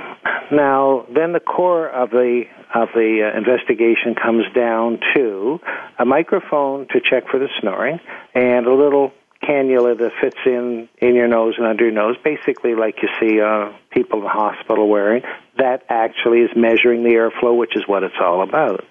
[0.52, 5.60] Now, then the core of the of the uh, investigation comes down to
[6.00, 8.00] a microphone to check for the snoring
[8.34, 9.12] and a little
[9.44, 13.42] cannula that fits in in your nose and under your nose, basically like you see
[13.42, 15.24] uh, people in the hospital wearing.
[15.58, 18.86] That actually is measuring the airflow, which is what it's all about.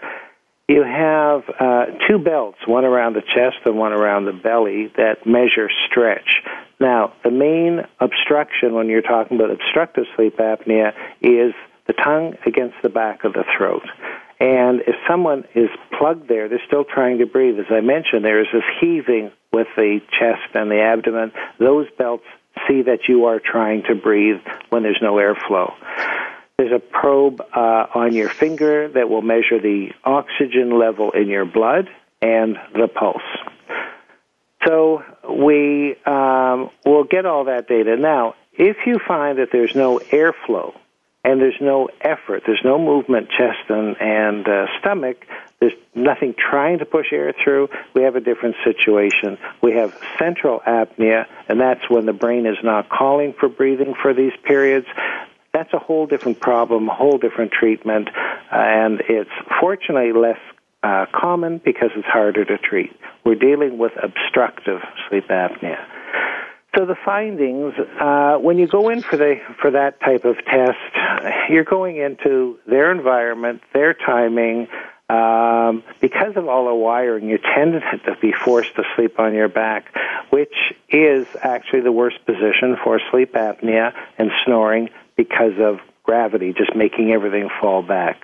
[0.71, 5.27] You have uh, two belts, one around the chest and one around the belly, that
[5.27, 6.43] measure stretch.
[6.79, 11.55] Now, the main obstruction when you're talking about obstructive sleep apnea is
[11.89, 13.83] the tongue against the back of the throat.
[14.39, 17.59] And if someone is plugged there, they're still trying to breathe.
[17.59, 21.33] As I mentioned, there is this heaving with the chest and the abdomen.
[21.59, 22.27] Those belts
[22.69, 25.73] see that you are trying to breathe when there's no airflow.
[26.61, 31.47] There's a probe uh, on your finger that will measure the oxygen level in your
[31.47, 31.89] blood
[32.21, 33.23] and the pulse.
[34.67, 37.97] So we um, will get all that data.
[37.97, 40.75] Now, if you find that there's no airflow
[41.25, 45.25] and there's no effort, there's no movement, chest and, and uh, stomach,
[45.61, 49.37] there's nothing trying to push air through, we have a different situation.
[49.63, 54.15] We have central apnea, and that's when the brain is not calling for breathing for
[54.15, 54.87] these periods.
[55.53, 58.09] That's a whole different problem, a whole different treatment,
[58.53, 60.39] and it's fortunately less
[60.83, 62.93] uh, common because it's harder to treat.
[63.25, 65.85] We're dealing with obstructive sleep apnea.
[66.77, 70.79] So the findings, uh, when you go in for the for that type of test,
[71.51, 74.69] you're going into their environment, their timing.
[75.09, 79.49] Um, because of all the wiring, you tend to be forced to sleep on your
[79.49, 79.93] back,
[80.31, 80.55] which
[80.89, 84.89] is actually the worst position for sleep apnea and snoring
[85.21, 88.23] because of gravity, just making everything fall back.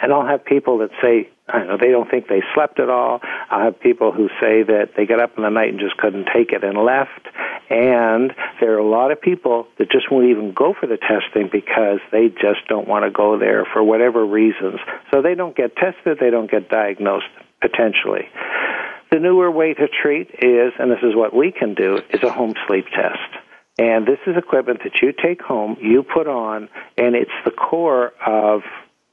[0.00, 2.88] And I'll have people that say, I don't know, they don't think they slept at
[2.88, 3.20] all.
[3.50, 6.28] I'll have people who say that they got up in the night and just couldn't
[6.32, 7.26] take it and left.
[7.70, 11.48] And there are a lot of people that just won't even go for the testing
[11.50, 14.78] because they just don't want to go there for whatever reasons.
[15.10, 17.26] So they don't get tested, they don't get diagnosed
[17.60, 18.28] potentially.
[19.10, 22.30] The newer way to treat is, and this is what we can do, is a
[22.30, 23.43] home sleep test.
[23.78, 28.12] And this is equipment that you take home, you put on, and it's the core
[28.24, 28.62] of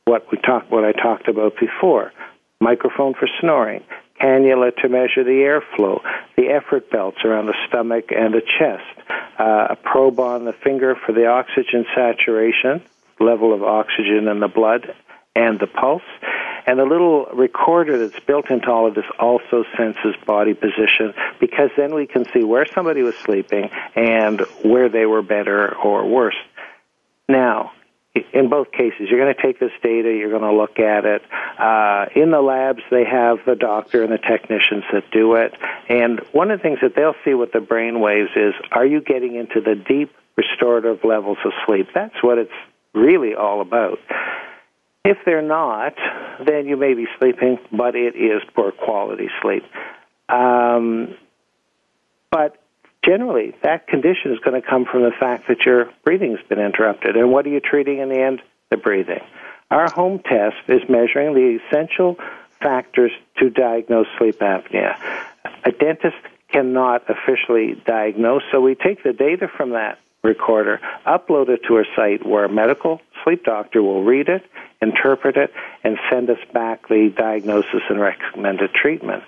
[0.06, 2.12] what we talked, what I talked about before.
[2.60, 3.84] Microphone for snoring,
[4.22, 6.00] cannula to measure the airflow,
[6.38, 9.10] the effort belts around the stomach and the chest,
[9.40, 12.84] uh, a probe on the finger for the oxygen saturation,
[13.20, 14.94] level of oxygen in the blood,
[15.36, 16.02] and the pulse.
[16.66, 21.70] And the little recorder that's built into all of this also senses body position because
[21.78, 26.36] then we can see where somebody was sleeping and where they were better or worse.
[27.28, 27.72] Now,
[28.34, 31.22] in both cases, you're going to take this data, you're going to look at it.
[31.58, 35.54] Uh, in the labs, they have the doctor and the technicians that do it.
[35.88, 39.02] And one of the things that they'll see with the brain waves is are you
[39.02, 41.88] getting into the deep restorative levels of sleep?
[41.94, 42.52] That's what it's
[42.94, 44.00] really all about.
[45.04, 45.96] If they're not,
[46.46, 49.64] then you may be sleeping, but it is poor quality sleep.
[50.30, 51.16] Um,
[52.30, 52.58] but
[53.04, 57.16] generally, that condition is going to come from the fact that your breathing's been interrupted.
[57.16, 58.42] And what are you treating in the end?
[58.70, 59.22] The breathing.
[59.72, 62.18] Our home test is measuring the essential
[62.62, 64.98] factors to diagnose sleep apnea.
[65.66, 66.18] A dentist
[66.50, 71.84] cannot officially diagnose, so we take the data from that recorder, upload it to a
[71.96, 74.44] site where a medical sleep doctor will read it,
[74.82, 75.52] interpret it,
[75.84, 79.24] and send us back the diagnosis and recommended treatment.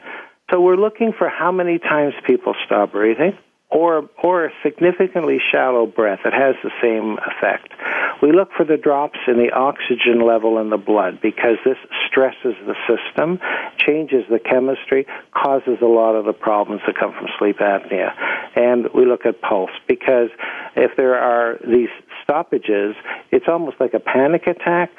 [0.51, 3.37] So we're looking for how many times people stop breathing
[3.73, 6.19] or or a significantly shallow breath.
[6.23, 7.73] It has the same effect.
[8.21, 12.55] We look for the drops in the oxygen level in the blood because this stresses
[12.65, 13.39] the system,
[13.77, 18.13] changes the chemistry, causes a lot of the problems that come from sleep apnea.
[18.55, 20.29] And we look at pulse because
[20.75, 21.89] if there are these
[22.23, 22.95] stoppages,
[23.31, 24.91] it's almost like a panic attack.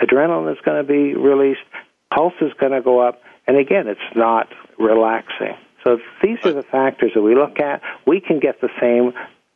[0.00, 1.60] Adrenaline is going to be released,
[2.14, 4.48] pulse is going to go up, and again, it's not
[4.78, 5.56] relaxing.
[5.84, 7.82] So these are the factors that we look at.
[8.06, 9.12] We can get the same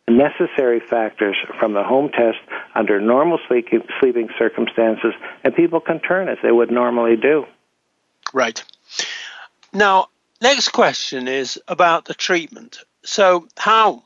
[0.09, 2.39] necessary factors from the home test
[2.75, 5.13] under normal sleeping circumstances,
[5.45, 7.45] and people can turn as they would normally do.
[8.33, 8.63] Right.
[9.73, 10.09] Now,
[10.41, 12.79] next question is about the treatment.
[13.03, 14.03] So, how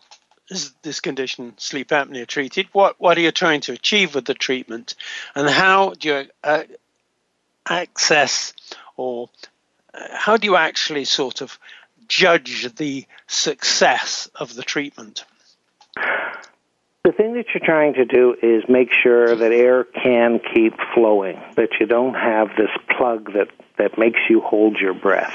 [0.48, 2.68] is this condition, sleep apnea, treated?
[2.72, 4.94] What What are you trying to achieve with the treatment,
[5.34, 6.64] and how do you uh,
[7.66, 8.52] access
[8.96, 9.30] or
[9.94, 11.58] uh, how do you actually sort of
[12.12, 15.24] judge the success of the treatment?
[17.04, 21.40] The thing that you're trying to do is make sure that air can keep flowing,
[21.56, 23.48] that you don't have this plug that,
[23.78, 25.34] that makes you hold your breath.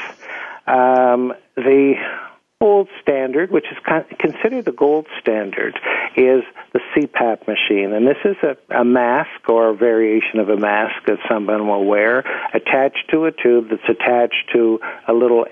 [0.67, 1.95] Um, the
[2.61, 3.77] gold standard, which is
[4.19, 5.79] considered the gold standard,
[6.15, 7.91] is the CPAP machine.
[7.91, 11.85] And this is a, a mask or a variation of a mask that someone will
[11.85, 12.19] wear
[12.53, 15.45] attached to a tube that's attached to a little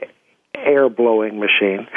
[0.58, 1.88] air blowing machine.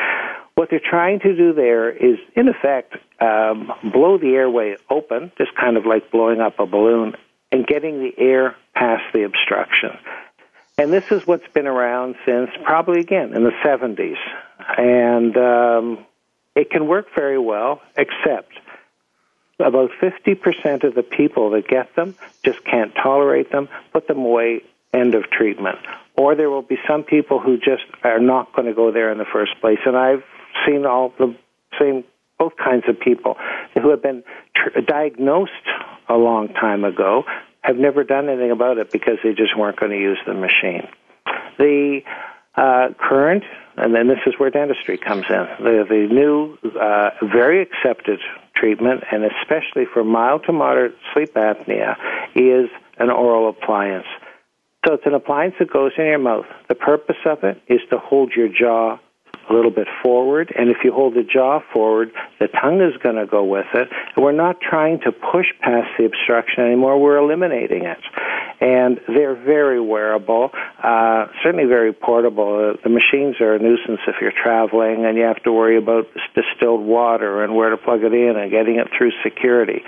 [0.54, 5.54] What they're trying to do there is, in effect, um, blow the airway open, just
[5.54, 7.14] kind of like blowing up a balloon,
[7.52, 9.90] and getting the air past the obstruction.
[10.76, 14.16] And this is what's been around since probably again in the 70s.
[14.76, 16.06] And um,
[16.54, 18.52] it can work very well, except
[19.58, 24.62] about 50% of the people that get them just can't tolerate them, put them away,
[24.94, 25.78] end of treatment
[26.18, 29.18] or there will be some people who just are not going to go there in
[29.18, 29.78] the first place.
[29.86, 30.24] And I've
[30.66, 31.34] seen all the
[31.78, 32.02] same,
[32.38, 33.36] both kinds of people
[33.74, 34.24] who have been
[34.56, 35.52] tr- diagnosed
[36.08, 37.22] a long time ago
[37.62, 40.88] have never done anything about it because they just weren't going to use the machine.
[41.58, 42.00] The
[42.56, 43.44] uh, current,
[43.76, 45.46] and then this is where dentistry comes in.
[45.64, 48.18] The, the new, uh, very accepted
[48.56, 51.94] treatment, and especially for mild to moderate sleep apnea,
[52.34, 52.68] is
[52.98, 54.06] an oral appliance.
[54.86, 56.46] So it's an appliance that goes in your mouth.
[56.68, 58.98] The purpose of it is to hold your jaw
[59.50, 63.16] a little bit forward, and if you hold the jaw forward, the tongue is going
[63.16, 63.88] to go with it.
[64.14, 67.98] And we're not trying to push past the obstruction anymore, we're eliminating it.
[68.60, 70.50] And they're very wearable,
[70.82, 72.74] uh, certainly very portable.
[72.74, 76.06] Uh, the machines are a nuisance if you're traveling and you have to worry about
[76.34, 79.82] distilled water and where to plug it in and getting it through security.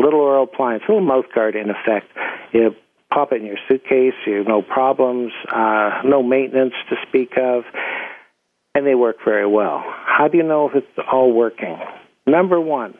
[0.00, 2.10] Little oral appliance, little mouth guard in effect.
[2.52, 2.74] You
[3.12, 4.14] pop it in your suitcase.
[4.26, 7.64] You have no problems, uh, no maintenance to speak of,
[8.74, 9.82] and they work very well.
[9.84, 11.78] How do you know if it's all working?
[12.26, 12.94] Number one,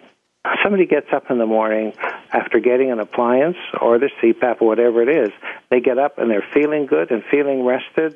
[0.62, 1.92] somebody gets up in the morning
[2.32, 5.32] after getting an appliance or their CPAP or whatever it is.
[5.70, 8.14] They get up and they're feeling good and feeling rested.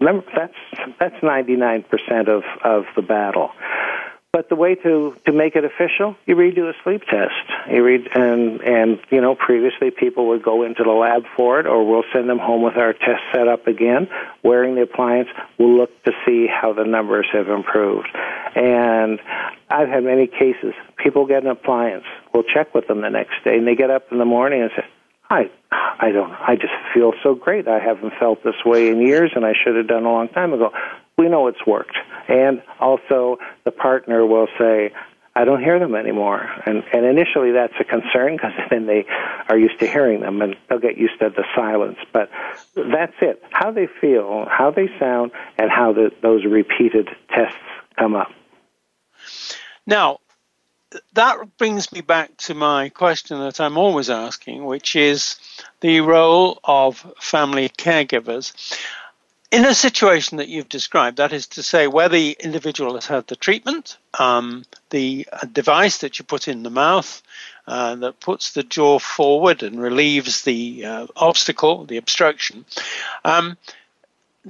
[0.00, 0.54] Remember, that's
[0.98, 1.84] that's 99%
[2.28, 3.50] of of the battle.
[4.32, 7.34] But the way to, to make it official, you redo a sleep test.
[7.68, 11.66] You read and and you know previously people would go into the lab for it,
[11.66, 14.08] or we'll send them home with our test set up again,
[14.44, 15.28] wearing the appliance.
[15.58, 18.08] We'll look to see how the numbers have improved,
[18.54, 19.18] and
[19.68, 20.74] I've had many cases.
[20.96, 22.04] People get an appliance.
[22.32, 24.70] We'll check with them the next day, and they get up in the morning and
[24.76, 24.84] say,
[25.28, 26.30] "I, I don't.
[26.30, 27.66] I just feel so great.
[27.66, 30.52] I haven't felt this way in years, and I should have done a long time
[30.52, 30.72] ago."
[31.20, 31.98] We know it's worked,
[32.28, 34.90] and also the partner will say,
[35.36, 36.48] I don't hear them anymore.
[36.64, 39.04] And, and initially that's a concern because then they
[39.50, 41.98] are used to hearing them and they'll get used to the silence.
[42.14, 42.30] But
[42.74, 43.42] that's it.
[43.50, 47.58] How they feel, how they sound, and how the, those repeated tests
[47.98, 48.32] come up.
[49.86, 50.20] Now,
[51.12, 55.36] that brings me back to my question that I'm always asking, which is
[55.80, 58.54] the role of family caregivers
[59.50, 63.26] in a situation that you've described, that is to say, where the individual has had
[63.26, 67.22] the treatment, um, the uh, device that you put in the mouth
[67.66, 72.64] uh, that puts the jaw forward and relieves the uh, obstacle, the obstruction,
[73.24, 73.56] um,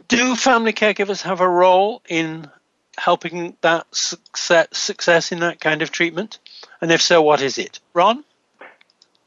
[0.08, 2.48] do family caregivers have a role in
[2.96, 6.38] helping that success, success in that kind of treatment?
[6.80, 7.80] And if so, what is it?
[7.94, 8.24] Ron?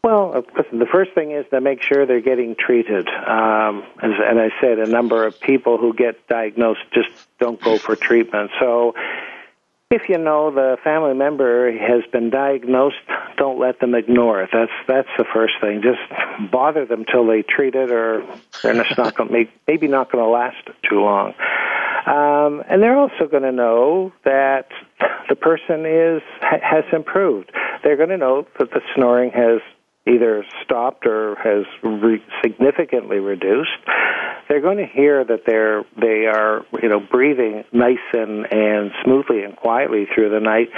[0.03, 3.07] Well, listen, the first thing is to make sure they're getting treated.
[3.07, 7.07] Um, as, and I said, a number of people who get diagnosed just
[7.39, 8.51] don't go for treatment.
[8.59, 8.95] So
[9.89, 12.97] if you know the family member has been diagnosed,
[13.37, 14.49] don't let them ignore it.
[14.51, 15.81] That's that's the first thing.
[15.81, 18.23] Just bother them till they treat it, or
[18.61, 21.33] they're just not going maybe not going to last too long.
[22.05, 24.67] Um, and they're also going to know that
[25.29, 27.51] the person is has improved.
[27.83, 29.61] They're going to know that the snoring has
[30.07, 33.71] either stopped or has re- significantly reduced,
[34.49, 39.43] they're going to hear that they're they are you know breathing nice and and smoothly
[39.43, 40.69] and quietly through the night.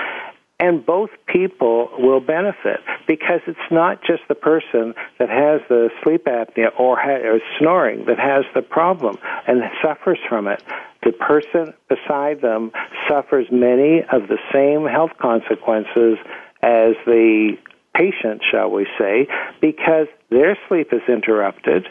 [0.57, 6.25] And both people will benefit because it's not just the person that has the sleep
[6.25, 9.17] apnea or, ha- or snoring that has the problem
[9.47, 10.63] and suffers from it.
[11.03, 12.71] The person beside them
[13.09, 16.17] suffers many of the same health consequences
[16.63, 17.57] as the
[17.97, 19.27] patient, shall we say,
[19.61, 21.87] because their sleep is interrupted.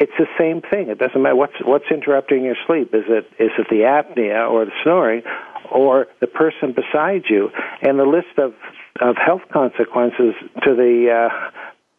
[0.00, 0.88] It's the same thing.
[0.88, 2.94] It doesn't matter what's what's interrupting your sleep.
[2.94, 5.22] Is it is it the apnea or the snoring,
[5.70, 7.50] or the person beside you?
[7.82, 8.54] And the list of
[9.00, 10.34] of health consequences
[10.64, 11.50] to the uh,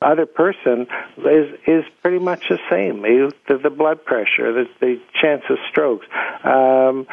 [0.04, 0.88] other person
[1.18, 3.02] is is pretty much the same.
[3.02, 6.06] The, the blood pressure, the, the chance of strokes.
[6.44, 7.08] Um,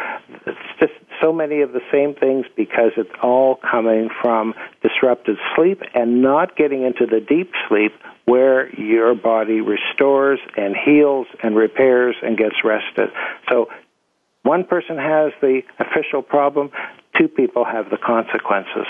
[0.47, 5.82] it's just so many of the same things because it's all coming from disrupted sleep
[5.95, 7.93] and not getting into the deep sleep
[8.24, 13.11] where your body restores and heals and repairs and gets rested.
[13.49, 13.68] So
[14.43, 16.70] one person has the official problem,
[17.18, 18.86] two people have the consequences.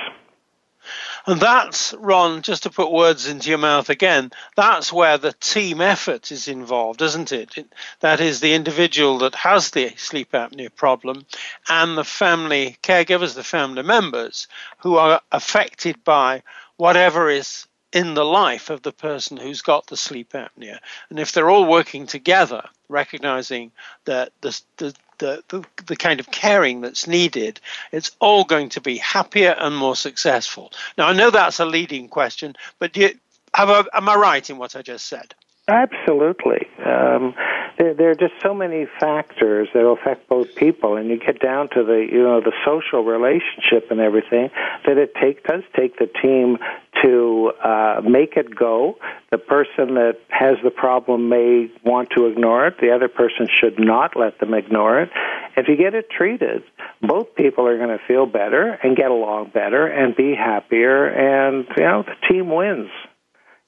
[1.27, 5.81] And that's, Ron, just to put words into your mouth again, that's where the team
[5.81, 7.57] effort is involved, isn't it?
[7.57, 7.73] it?
[8.01, 11.27] That is the individual that has the sleep apnea problem
[11.68, 14.49] and the family caregivers, the family members
[14.79, 16.43] who are affected by
[16.77, 20.79] whatever is in the life of the person who's got the sleep apnea.
[21.11, 23.73] And if they're all working together, recognizing
[24.05, 27.61] that the, the, the, the, the kind of caring that's needed,
[27.93, 30.73] it's all going to be happier and more successful.
[30.99, 33.11] Now, I know that's a leading question, but you,
[33.55, 35.35] I, am I right in what I just said?
[35.71, 36.66] Absolutely.
[36.85, 37.35] Um,
[37.79, 41.68] there, there, are just so many factors that affect both people, and you get down
[41.71, 44.51] to the you know the social relationship and everything
[44.85, 46.59] that it take does take the team
[47.05, 48.99] to uh, make it go.
[49.31, 52.75] The person that has the problem may want to ignore it.
[52.81, 55.11] The other person should not let them ignore it.
[55.57, 56.64] If you get it treated,
[57.01, 61.64] both people are going to feel better and get along better and be happier, and
[61.77, 62.91] you know the team wins.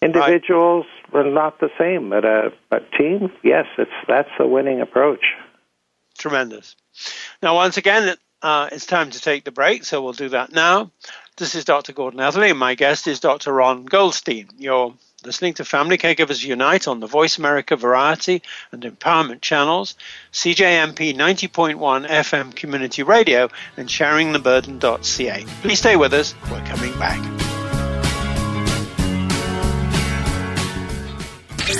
[0.02, 1.26] Individuals right.
[1.26, 5.24] are not the same, but a, but team, yes, it's that's the winning approach.
[6.18, 6.76] Tremendous.
[7.42, 10.90] Now, once again, uh, it's time to take the break, so we'll do that now.
[11.36, 11.92] This is Dr.
[11.92, 13.52] Gordon Atherley, and my guest is Dr.
[13.52, 14.48] Ron Goldstein.
[14.58, 14.92] You're
[15.24, 18.42] listening to Family Caregivers Unite on the Voice America Variety
[18.72, 19.94] and Empowerment channels,
[20.32, 25.44] CJMP 90.1 FM Community Radio, and sharingtheburden.ca.
[25.62, 26.34] Please stay with us.
[26.50, 27.41] We're coming back.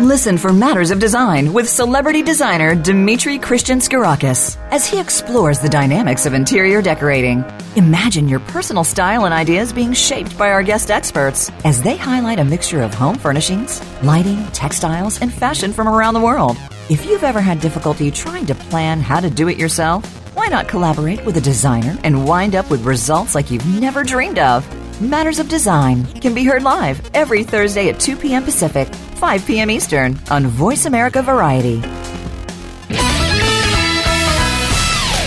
[0.00, 5.68] Listen for Matters of Design with celebrity designer Dimitri Christian Skirakis as he explores the
[5.68, 7.44] dynamics of interior decorating.
[7.76, 12.38] Imagine your personal style and ideas being shaped by our guest experts as they highlight
[12.40, 16.56] a mixture of home furnishings, lighting, textiles, and fashion from around the world.
[16.90, 20.04] If you've ever had difficulty trying to plan how to do it yourself,
[20.34, 24.38] Why not collaborate with a designer and wind up with results like you've never dreamed
[24.38, 24.64] of?
[25.00, 28.42] Matters of Design can be heard live every Thursday at 2 p.m.
[28.42, 28.88] Pacific,
[29.22, 29.70] 5 p.m.
[29.70, 31.76] Eastern on Voice America Variety.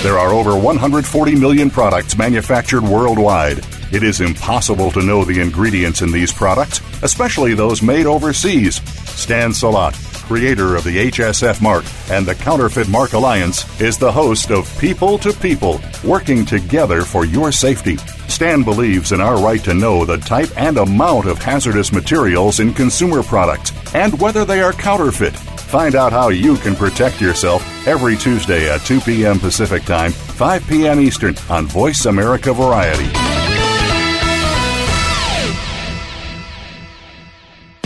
[0.04, 3.60] There are over 140 million products manufactured worldwide.
[3.93, 8.82] It is impossible to know the ingredients in these products, especially those made overseas.
[9.18, 14.51] Stan Salat, creator of the HSF mark and the Counterfeit Mark Alliance, is the host
[14.51, 17.97] of People to People, working together for your safety.
[18.28, 22.73] Stan believes in our right to know the type and amount of hazardous materials in
[22.73, 25.36] consumer products and whether they are counterfeit.
[25.36, 29.39] Find out how you can protect yourself every Tuesday at 2 p.m.
[29.39, 30.99] Pacific Time, 5 p.m.
[30.99, 33.55] Eastern on Voice America Variety.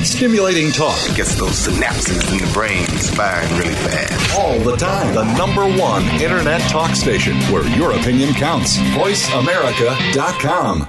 [0.04, 0.98] Stimulating talk.
[1.16, 4.38] Gets those synapses in the brain firing really fast.
[4.38, 5.14] All the time.
[5.14, 8.78] The number one internet talk station where your opinion counts.
[8.78, 10.88] VoiceAmerica.com.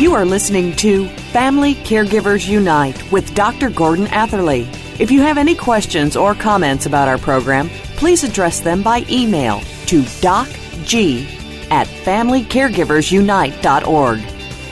[0.00, 3.70] You are listening to Family Caregivers Unite with Dr.
[3.70, 4.68] Gordon Atherley.
[5.00, 9.60] If you have any questions or comments about our program, please address them by email
[9.86, 11.35] to docg
[11.70, 14.20] at familycaregiversunite.org.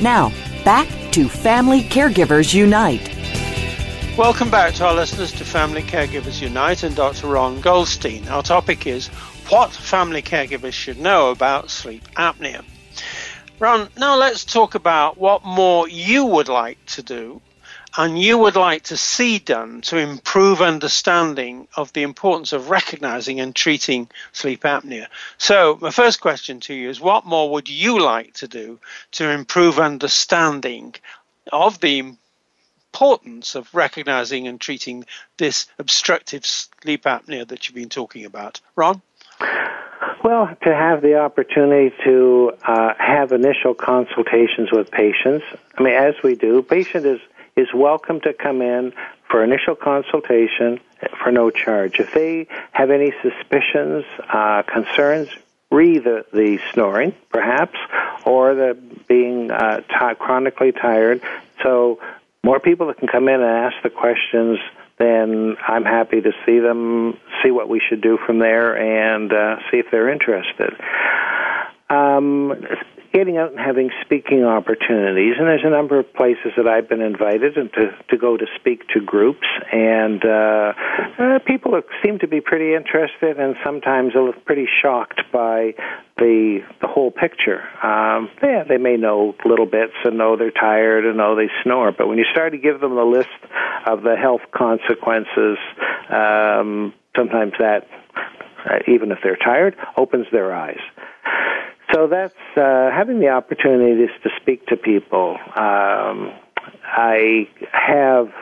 [0.00, 0.32] Now,
[0.64, 3.10] back to Family Caregivers Unite.
[4.16, 7.26] Welcome back to our listeners to Family Caregivers Unite and Dr.
[7.26, 8.28] Ron Goldstein.
[8.28, 9.08] Our topic is
[9.48, 12.64] what family caregivers should know about sleep apnea.
[13.58, 17.40] Ron, now let's talk about what more you would like to do
[17.96, 23.40] and you would like to see done to improve understanding of the importance of recognizing
[23.40, 25.06] and treating sleep apnea.
[25.38, 28.80] So, my first question to you is what more would you like to do
[29.12, 30.94] to improve understanding
[31.52, 32.14] of the
[32.92, 35.04] importance of recognizing and treating
[35.36, 38.60] this obstructive sleep apnea that you've been talking about?
[38.76, 39.02] Ron?
[40.22, 45.44] Well, to have the opportunity to uh, have initial consultations with patients.
[45.76, 47.20] I mean, as we do, patient is
[47.56, 48.92] is welcome to come in
[49.30, 50.80] for initial consultation
[51.22, 51.98] for no charge.
[51.98, 55.28] If they have any suspicions, uh, concerns,
[55.70, 57.78] re the, the snoring, perhaps,
[58.24, 58.78] or the
[59.08, 61.22] being uh, t- chronically tired.
[61.62, 62.00] So,
[62.42, 64.58] more people that can come in and ask the questions,
[64.98, 69.56] then I'm happy to see them, see what we should do from there, and uh,
[69.70, 70.74] see if they're interested.
[71.88, 72.54] Um,
[73.14, 75.34] getting out and having speaking opportunities.
[75.38, 78.44] And there's a number of places that I've been invited and to, to go to
[78.58, 79.46] speak to groups.
[79.72, 80.72] And uh,
[81.18, 84.12] uh, people seem to be pretty interested and sometimes
[84.44, 85.74] pretty shocked by
[86.18, 87.62] the the whole picture.
[87.82, 91.92] Um, yeah, they may know little bits and know they're tired and know they snore,
[91.92, 93.28] but when you start to give them the list
[93.86, 95.58] of the health consequences,
[96.08, 97.86] um, sometimes that,
[98.68, 100.80] uh, even if they're tired, opens their eyes.
[101.94, 105.36] So that's uh, having the opportunity to speak to people.
[105.54, 106.32] Um,
[106.84, 108.32] I have,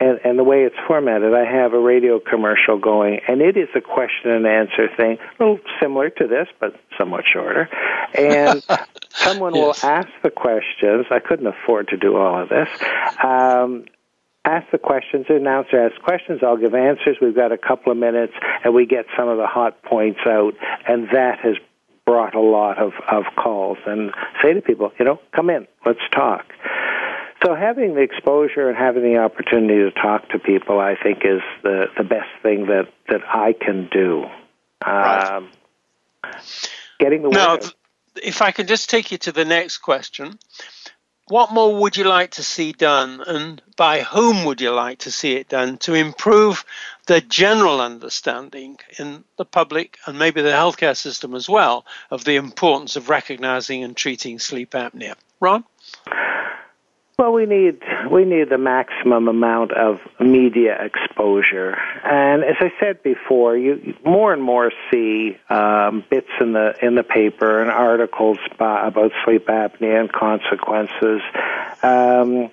[0.00, 3.68] and, and the way it's formatted, I have a radio commercial going, and it is
[3.74, 7.68] a question and answer thing, a little similar to this, but somewhat shorter.
[8.16, 8.64] And
[9.10, 9.82] someone yes.
[9.82, 11.04] will ask the questions.
[11.10, 12.68] I couldn't afford to do all of this.
[13.22, 13.84] Um,
[14.46, 17.18] ask the questions, the announcer asks questions, I'll give answers.
[17.20, 18.32] We've got a couple of minutes,
[18.64, 20.54] and we get some of the hot points out,
[20.88, 21.56] and that has
[22.04, 24.10] brought a lot of, of calls and
[24.42, 26.44] say to people, you know, come in, let's talk.
[27.44, 31.40] So having the exposure and having the opportunity to talk to people, I think, is
[31.62, 34.24] the, the best thing that, that I can do.
[34.84, 35.32] Right.
[35.32, 35.50] Um,
[36.98, 37.58] getting the now,
[38.22, 40.38] if I can just take you to the next question,
[41.28, 45.10] what more would you like to see done, and by whom would you like to
[45.10, 46.64] see it done to improve
[47.06, 52.36] the general understanding in the public and maybe the healthcare system as well of the
[52.36, 55.14] importance of recognizing and treating sleep apnea?
[55.40, 55.64] Ron?
[57.18, 57.80] Well, we need
[58.10, 64.32] we need the maximum amount of media exposure, and as I said before, you more
[64.32, 69.46] and more see um, bits in the in the paper and articles by, about sleep
[69.46, 71.20] apnea and consequences.
[71.82, 72.50] Um,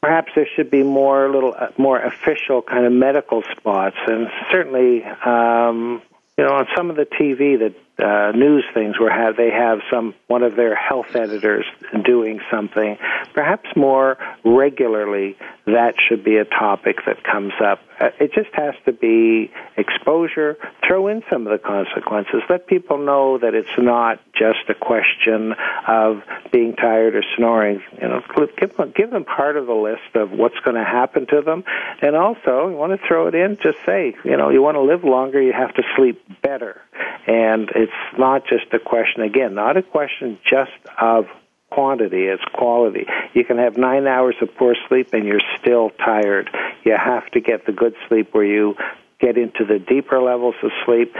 [0.00, 5.04] perhaps there should be more little uh, more official kind of medical spots, and certainly,
[5.04, 6.02] um,
[6.36, 9.80] you know, on some of the TV that uh, news things where have they have
[9.90, 11.64] some one of their health editors
[12.04, 12.96] doing something.
[13.34, 15.36] Perhaps more regularly,
[15.66, 17.80] that should be a topic that comes up.
[18.00, 20.56] Uh, it just has to be exposure.
[20.86, 22.42] Throw in some of the consequences.
[22.48, 25.54] Let people know that it's not just a question
[25.86, 26.22] of
[26.52, 27.82] being tired or snoring.
[28.00, 28.22] You know,
[28.58, 31.64] give them, give them part of the list of what's going to happen to them,
[32.00, 33.58] and also you want to throw it in.
[33.62, 36.80] Just say, you know, you want to live longer, you have to sleep better,
[37.26, 39.22] and it's not just a question.
[39.22, 41.26] Again, not a question just of
[41.70, 43.06] quantity, it's quality.
[43.34, 46.50] You can have nine hours of poor sleep and you're still tired.
[46.84, 48.76] You have to get the good sleep where you
[49.20, 51.14] get into the deeper levels of sleep.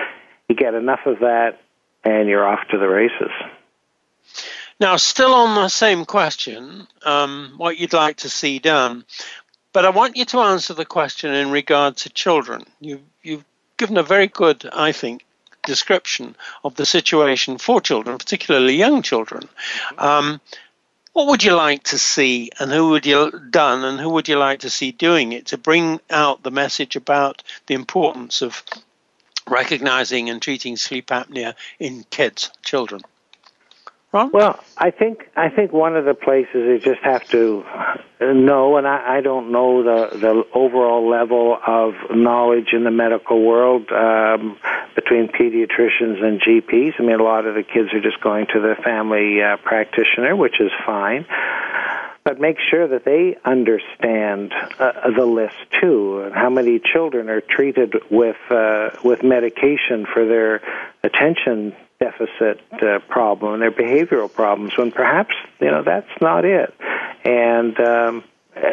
[0.49, 1.61] You get enough of that
[2.05, 3.31] and you're off to the races.
[4.81, 9.05] Now, still on the same question, um, what you'd like to see done,
[9.73, 12.65] but I want you to answer the question in regard to children.
[12.81, 13.45] You, you've
[13.77, 15.25] given a very good, I think,
[15.69, 19.49] description of the situation for children, particularly young children.
[19.97, 20.41] Um,
[21.13, 24.39] what would you like to see, and who would you done, and who would you
[24.39, 28.63] like to see doing it to bring out the message about the importance of
[29.49, 33.03] recognizing and treating sleep apnea in kids, children?
[34.11, 34.31] Ron?
[34.33, 37.63] Well, I think I think one of the places you just have to
[38.21, 43.43] know, and I, I don't know the the overall level of knowledge in the medical
[43.43, 44.59] world um,
[44.95, 46.95] between pediatricians and GPs.
[46.99, 50.35] I mean, a lot of the kids are just going to the family uh, practitioner,
[50.35, 51.27] which is fine.
[52.25, 56.31] But make sure that they understand uh, the list too.
[56.35, 60.61] How many children are treated with uh, with medication for their
[61.03, 66.75] attention deficit uh, problem and their behavioral problems when perhaps you know that's not it
[67.25, 68.25] and um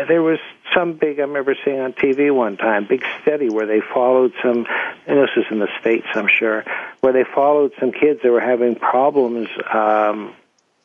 [0.07, 0.39] there was
[0.73, 4.65] some big I remember seeing on TV one time, big study where they followed some
[5.07, 6.63] and this is in the States I'm sure,
[7.01, 10.34] where they followed some kids that were having problems um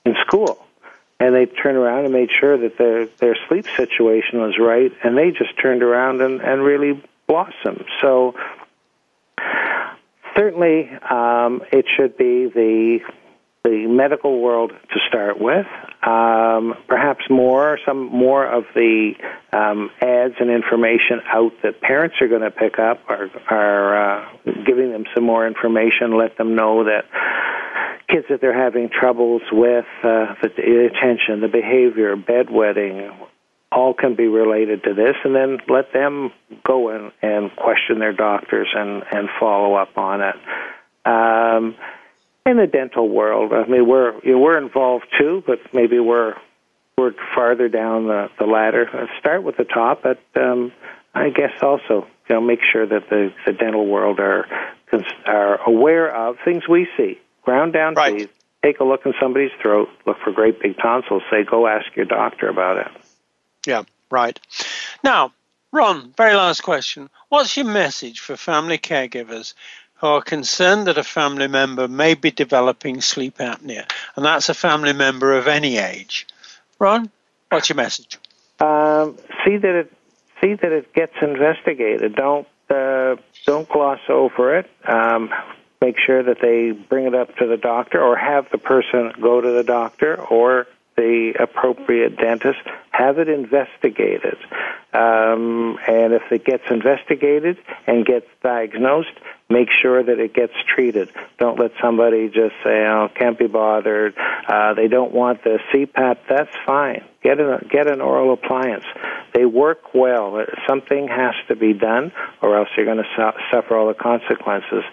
[0.05, 0.65] in school.
[1.19, 5.17] And they turned around and made sure that their their sleep situation was right and
[5.17, 7.85] they just turned around and, and really blossomed.
[8.01, 8.35] So
[10.37, 13.01] certainly um, it should be the
[13.63, 15.67] the medical world to start with.
[16.03, 19.13] Um, perhaps more some more of the
[19.53, 24.29] um, ads and information out that parents are going to pick up are are uh,
[24.67, 26.17] giving them some more information.
[26.17, 27.05] Let them know that
[28.09, 33.15] kids that they're having troubles with uh, the attention, the behavior, bedwetting,
[33.73, 36.33] all can be related to this, and then let them
[36.67, 40.37] go and, and question their doctors and, and follow up on it.
[41.05, 41.77] Um,
[42.47, 46.35] in the dental world, I mean, we're you know, we're involved too, but maybe we're
[46.99, 48.89] we're farther down the, the ladder.
[48.93, 50.73] Let's start with the top, but um,
[51.15, 54.47] I guess also you know make sure that the, the dental world are
[55.27, 57.19] are aware of things we see.
[57.43, 58.19] Ground down right.
[58.19, 58.33] teeth.
[58.63, 59.89] Take a look in somebody's throat.
[60.07, 61.23] Look for great big tonsils.
[61.31, 63.10] Say, go ask your doctor about it.
[63.67, 64.39] Yeah, right.
[65.05, 65.33] Now,
[65.73, 67.11] Ron, very last question.
[67.29, 69.55] What's your message for family caregivers
[69.97, 73.91] who are concerned that a family member may be developing sleep apnea?
[74.17, 76.27] And that's a family member of any age.
[76.79, 77.11] Ron,
[77.51, 78.19] what's your message?
[78.59, 79.93] Um, see that it
[80.41, 82.15] see that it gets investigated.
[82.17, 84.71] Don't uh, don't gloss over it.
[84.85, 85.31] Um,
[85.81, 89.41] make sure that they bring it up to the doctor or have the person go
[89.41, 92.61] to the doctor or the appropriate dentist,
[93.01, 94.37] have it investigated.
[94.93, 99.13] Um, and if it gets investigated and gets diagnosed,
[99.49, 101.11] make sure that it gets treated.
[101.39, 106.19] Don't let somebody just say, "Oh, can't be bothered." Uh, they don't want the CPAP.
[106.29, 107.05] That's fine.
[107.23, 108.85] Get an get an oral appliance.
[109.33, 110.45] They work well.
[110.69, 114.85] Something has to be done, or else you're going to su- suffer all the consequences.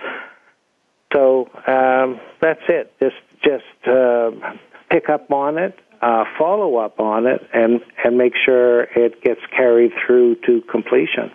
[1.13, 2.93] So um, that's it.
[2.99, 4.31] Just just uh,
[4.89, 9.41] pick up on it uh, follow up on it and, and make sure it gets
[9.55, 11.31] carried through to completion.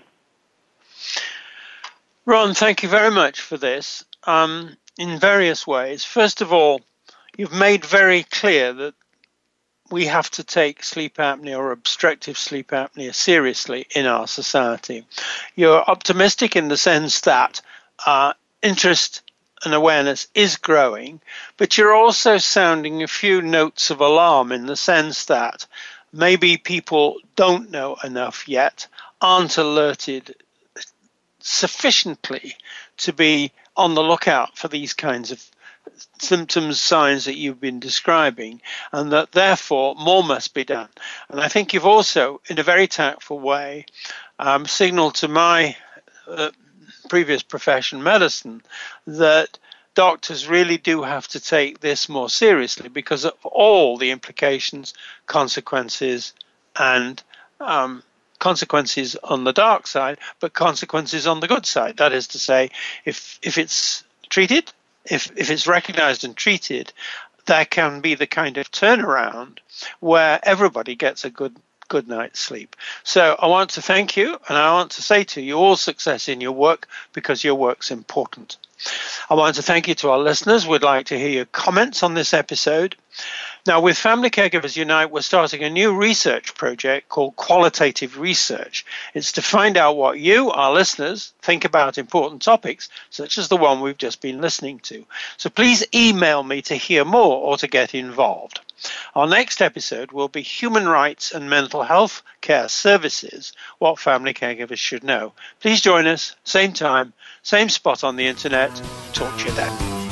[2.24, 6.04] Ron, thank you very much for this um, in various ways.
[6.04, 6.80] First of all,
[7.36, 8.94] you've made very clear that
[9.90, 15.04] we have to take sleep apnea or obstructive sleep apnea seriously in our society.
[15.54, 17.60] You're optimistic in the sense that
[18.06, 18.32] uh,
[18.62, 19.22] interest
[19.64, 21.20] and awareness is growing,
[21.56, 25.66] but you're also sounding a few notes of alarm in the sense that
[26.12, 28.86] maybe people don't know enough yet,
[29.20, 30.34] aren't alerted
[31.40, 32.56] sufficiently
[32.98, 35.42] to be on the lookout for these kinds of
[36.18, 38.60] symptoms, signs that you've been describing,
[38.92, 40.88] and that therefore more must be done.
[41.28, 43.86] And I think you've also, in a very tactful way,
[44.38, 45.76] um, signaled to my
[46.28, 46.50] uh,
[47.08, 48.62] previous profession, medicine,
[49.06, 49.58] that
[49.94, 54.94] doctors really do have to take this more seriously because of all the implications,
[55.26, 56.32] consequences,
[56.76, 57.22] and
[57.60, 58.02] um,
[58.38, 61.98] consequences on the dark side, but consequences on the good side.
[61.98, 62.70] That is to say,
[63.04, 64.72] if if it's treated,
[65.04, 66.92] if if it's recognized and treated,
[67.46, 69.58] there can be the kind of turnaround
[70.00, 71.56] where everybody gets a good
[71.92, 72.74] good night's sleep.
[73.04, 76.26] So I want to thank you and I want to say to you all success
[76.26, 78.56] in your work because your work's important.
[79.28, 80.66] I want to thank you to our listeners.
[80.66, 82.96] We'd like to hear your comments on this episode.
[83.64, 88.84] Now, with Family Caregivers Unite, we're starting a new research project called Qualitative Research.
[89.14, 93.56] It's to find out what you, our listeners, think about important topics, such as the
[93.56, 95.06] one we've just been listening to.
[95.36, 98.58] So please email me to hear more or to get involved.
[99.14, 104.78] Our next episode will be Human Rights and Mental Health Care Services What Family Caregivers
[104.78, 105.34] Should Know.
[105.60, 107.12] Please join us, same time,
[107.44, 108.74] same spot on the internet.
[109.12, 110.11] Talk to you then.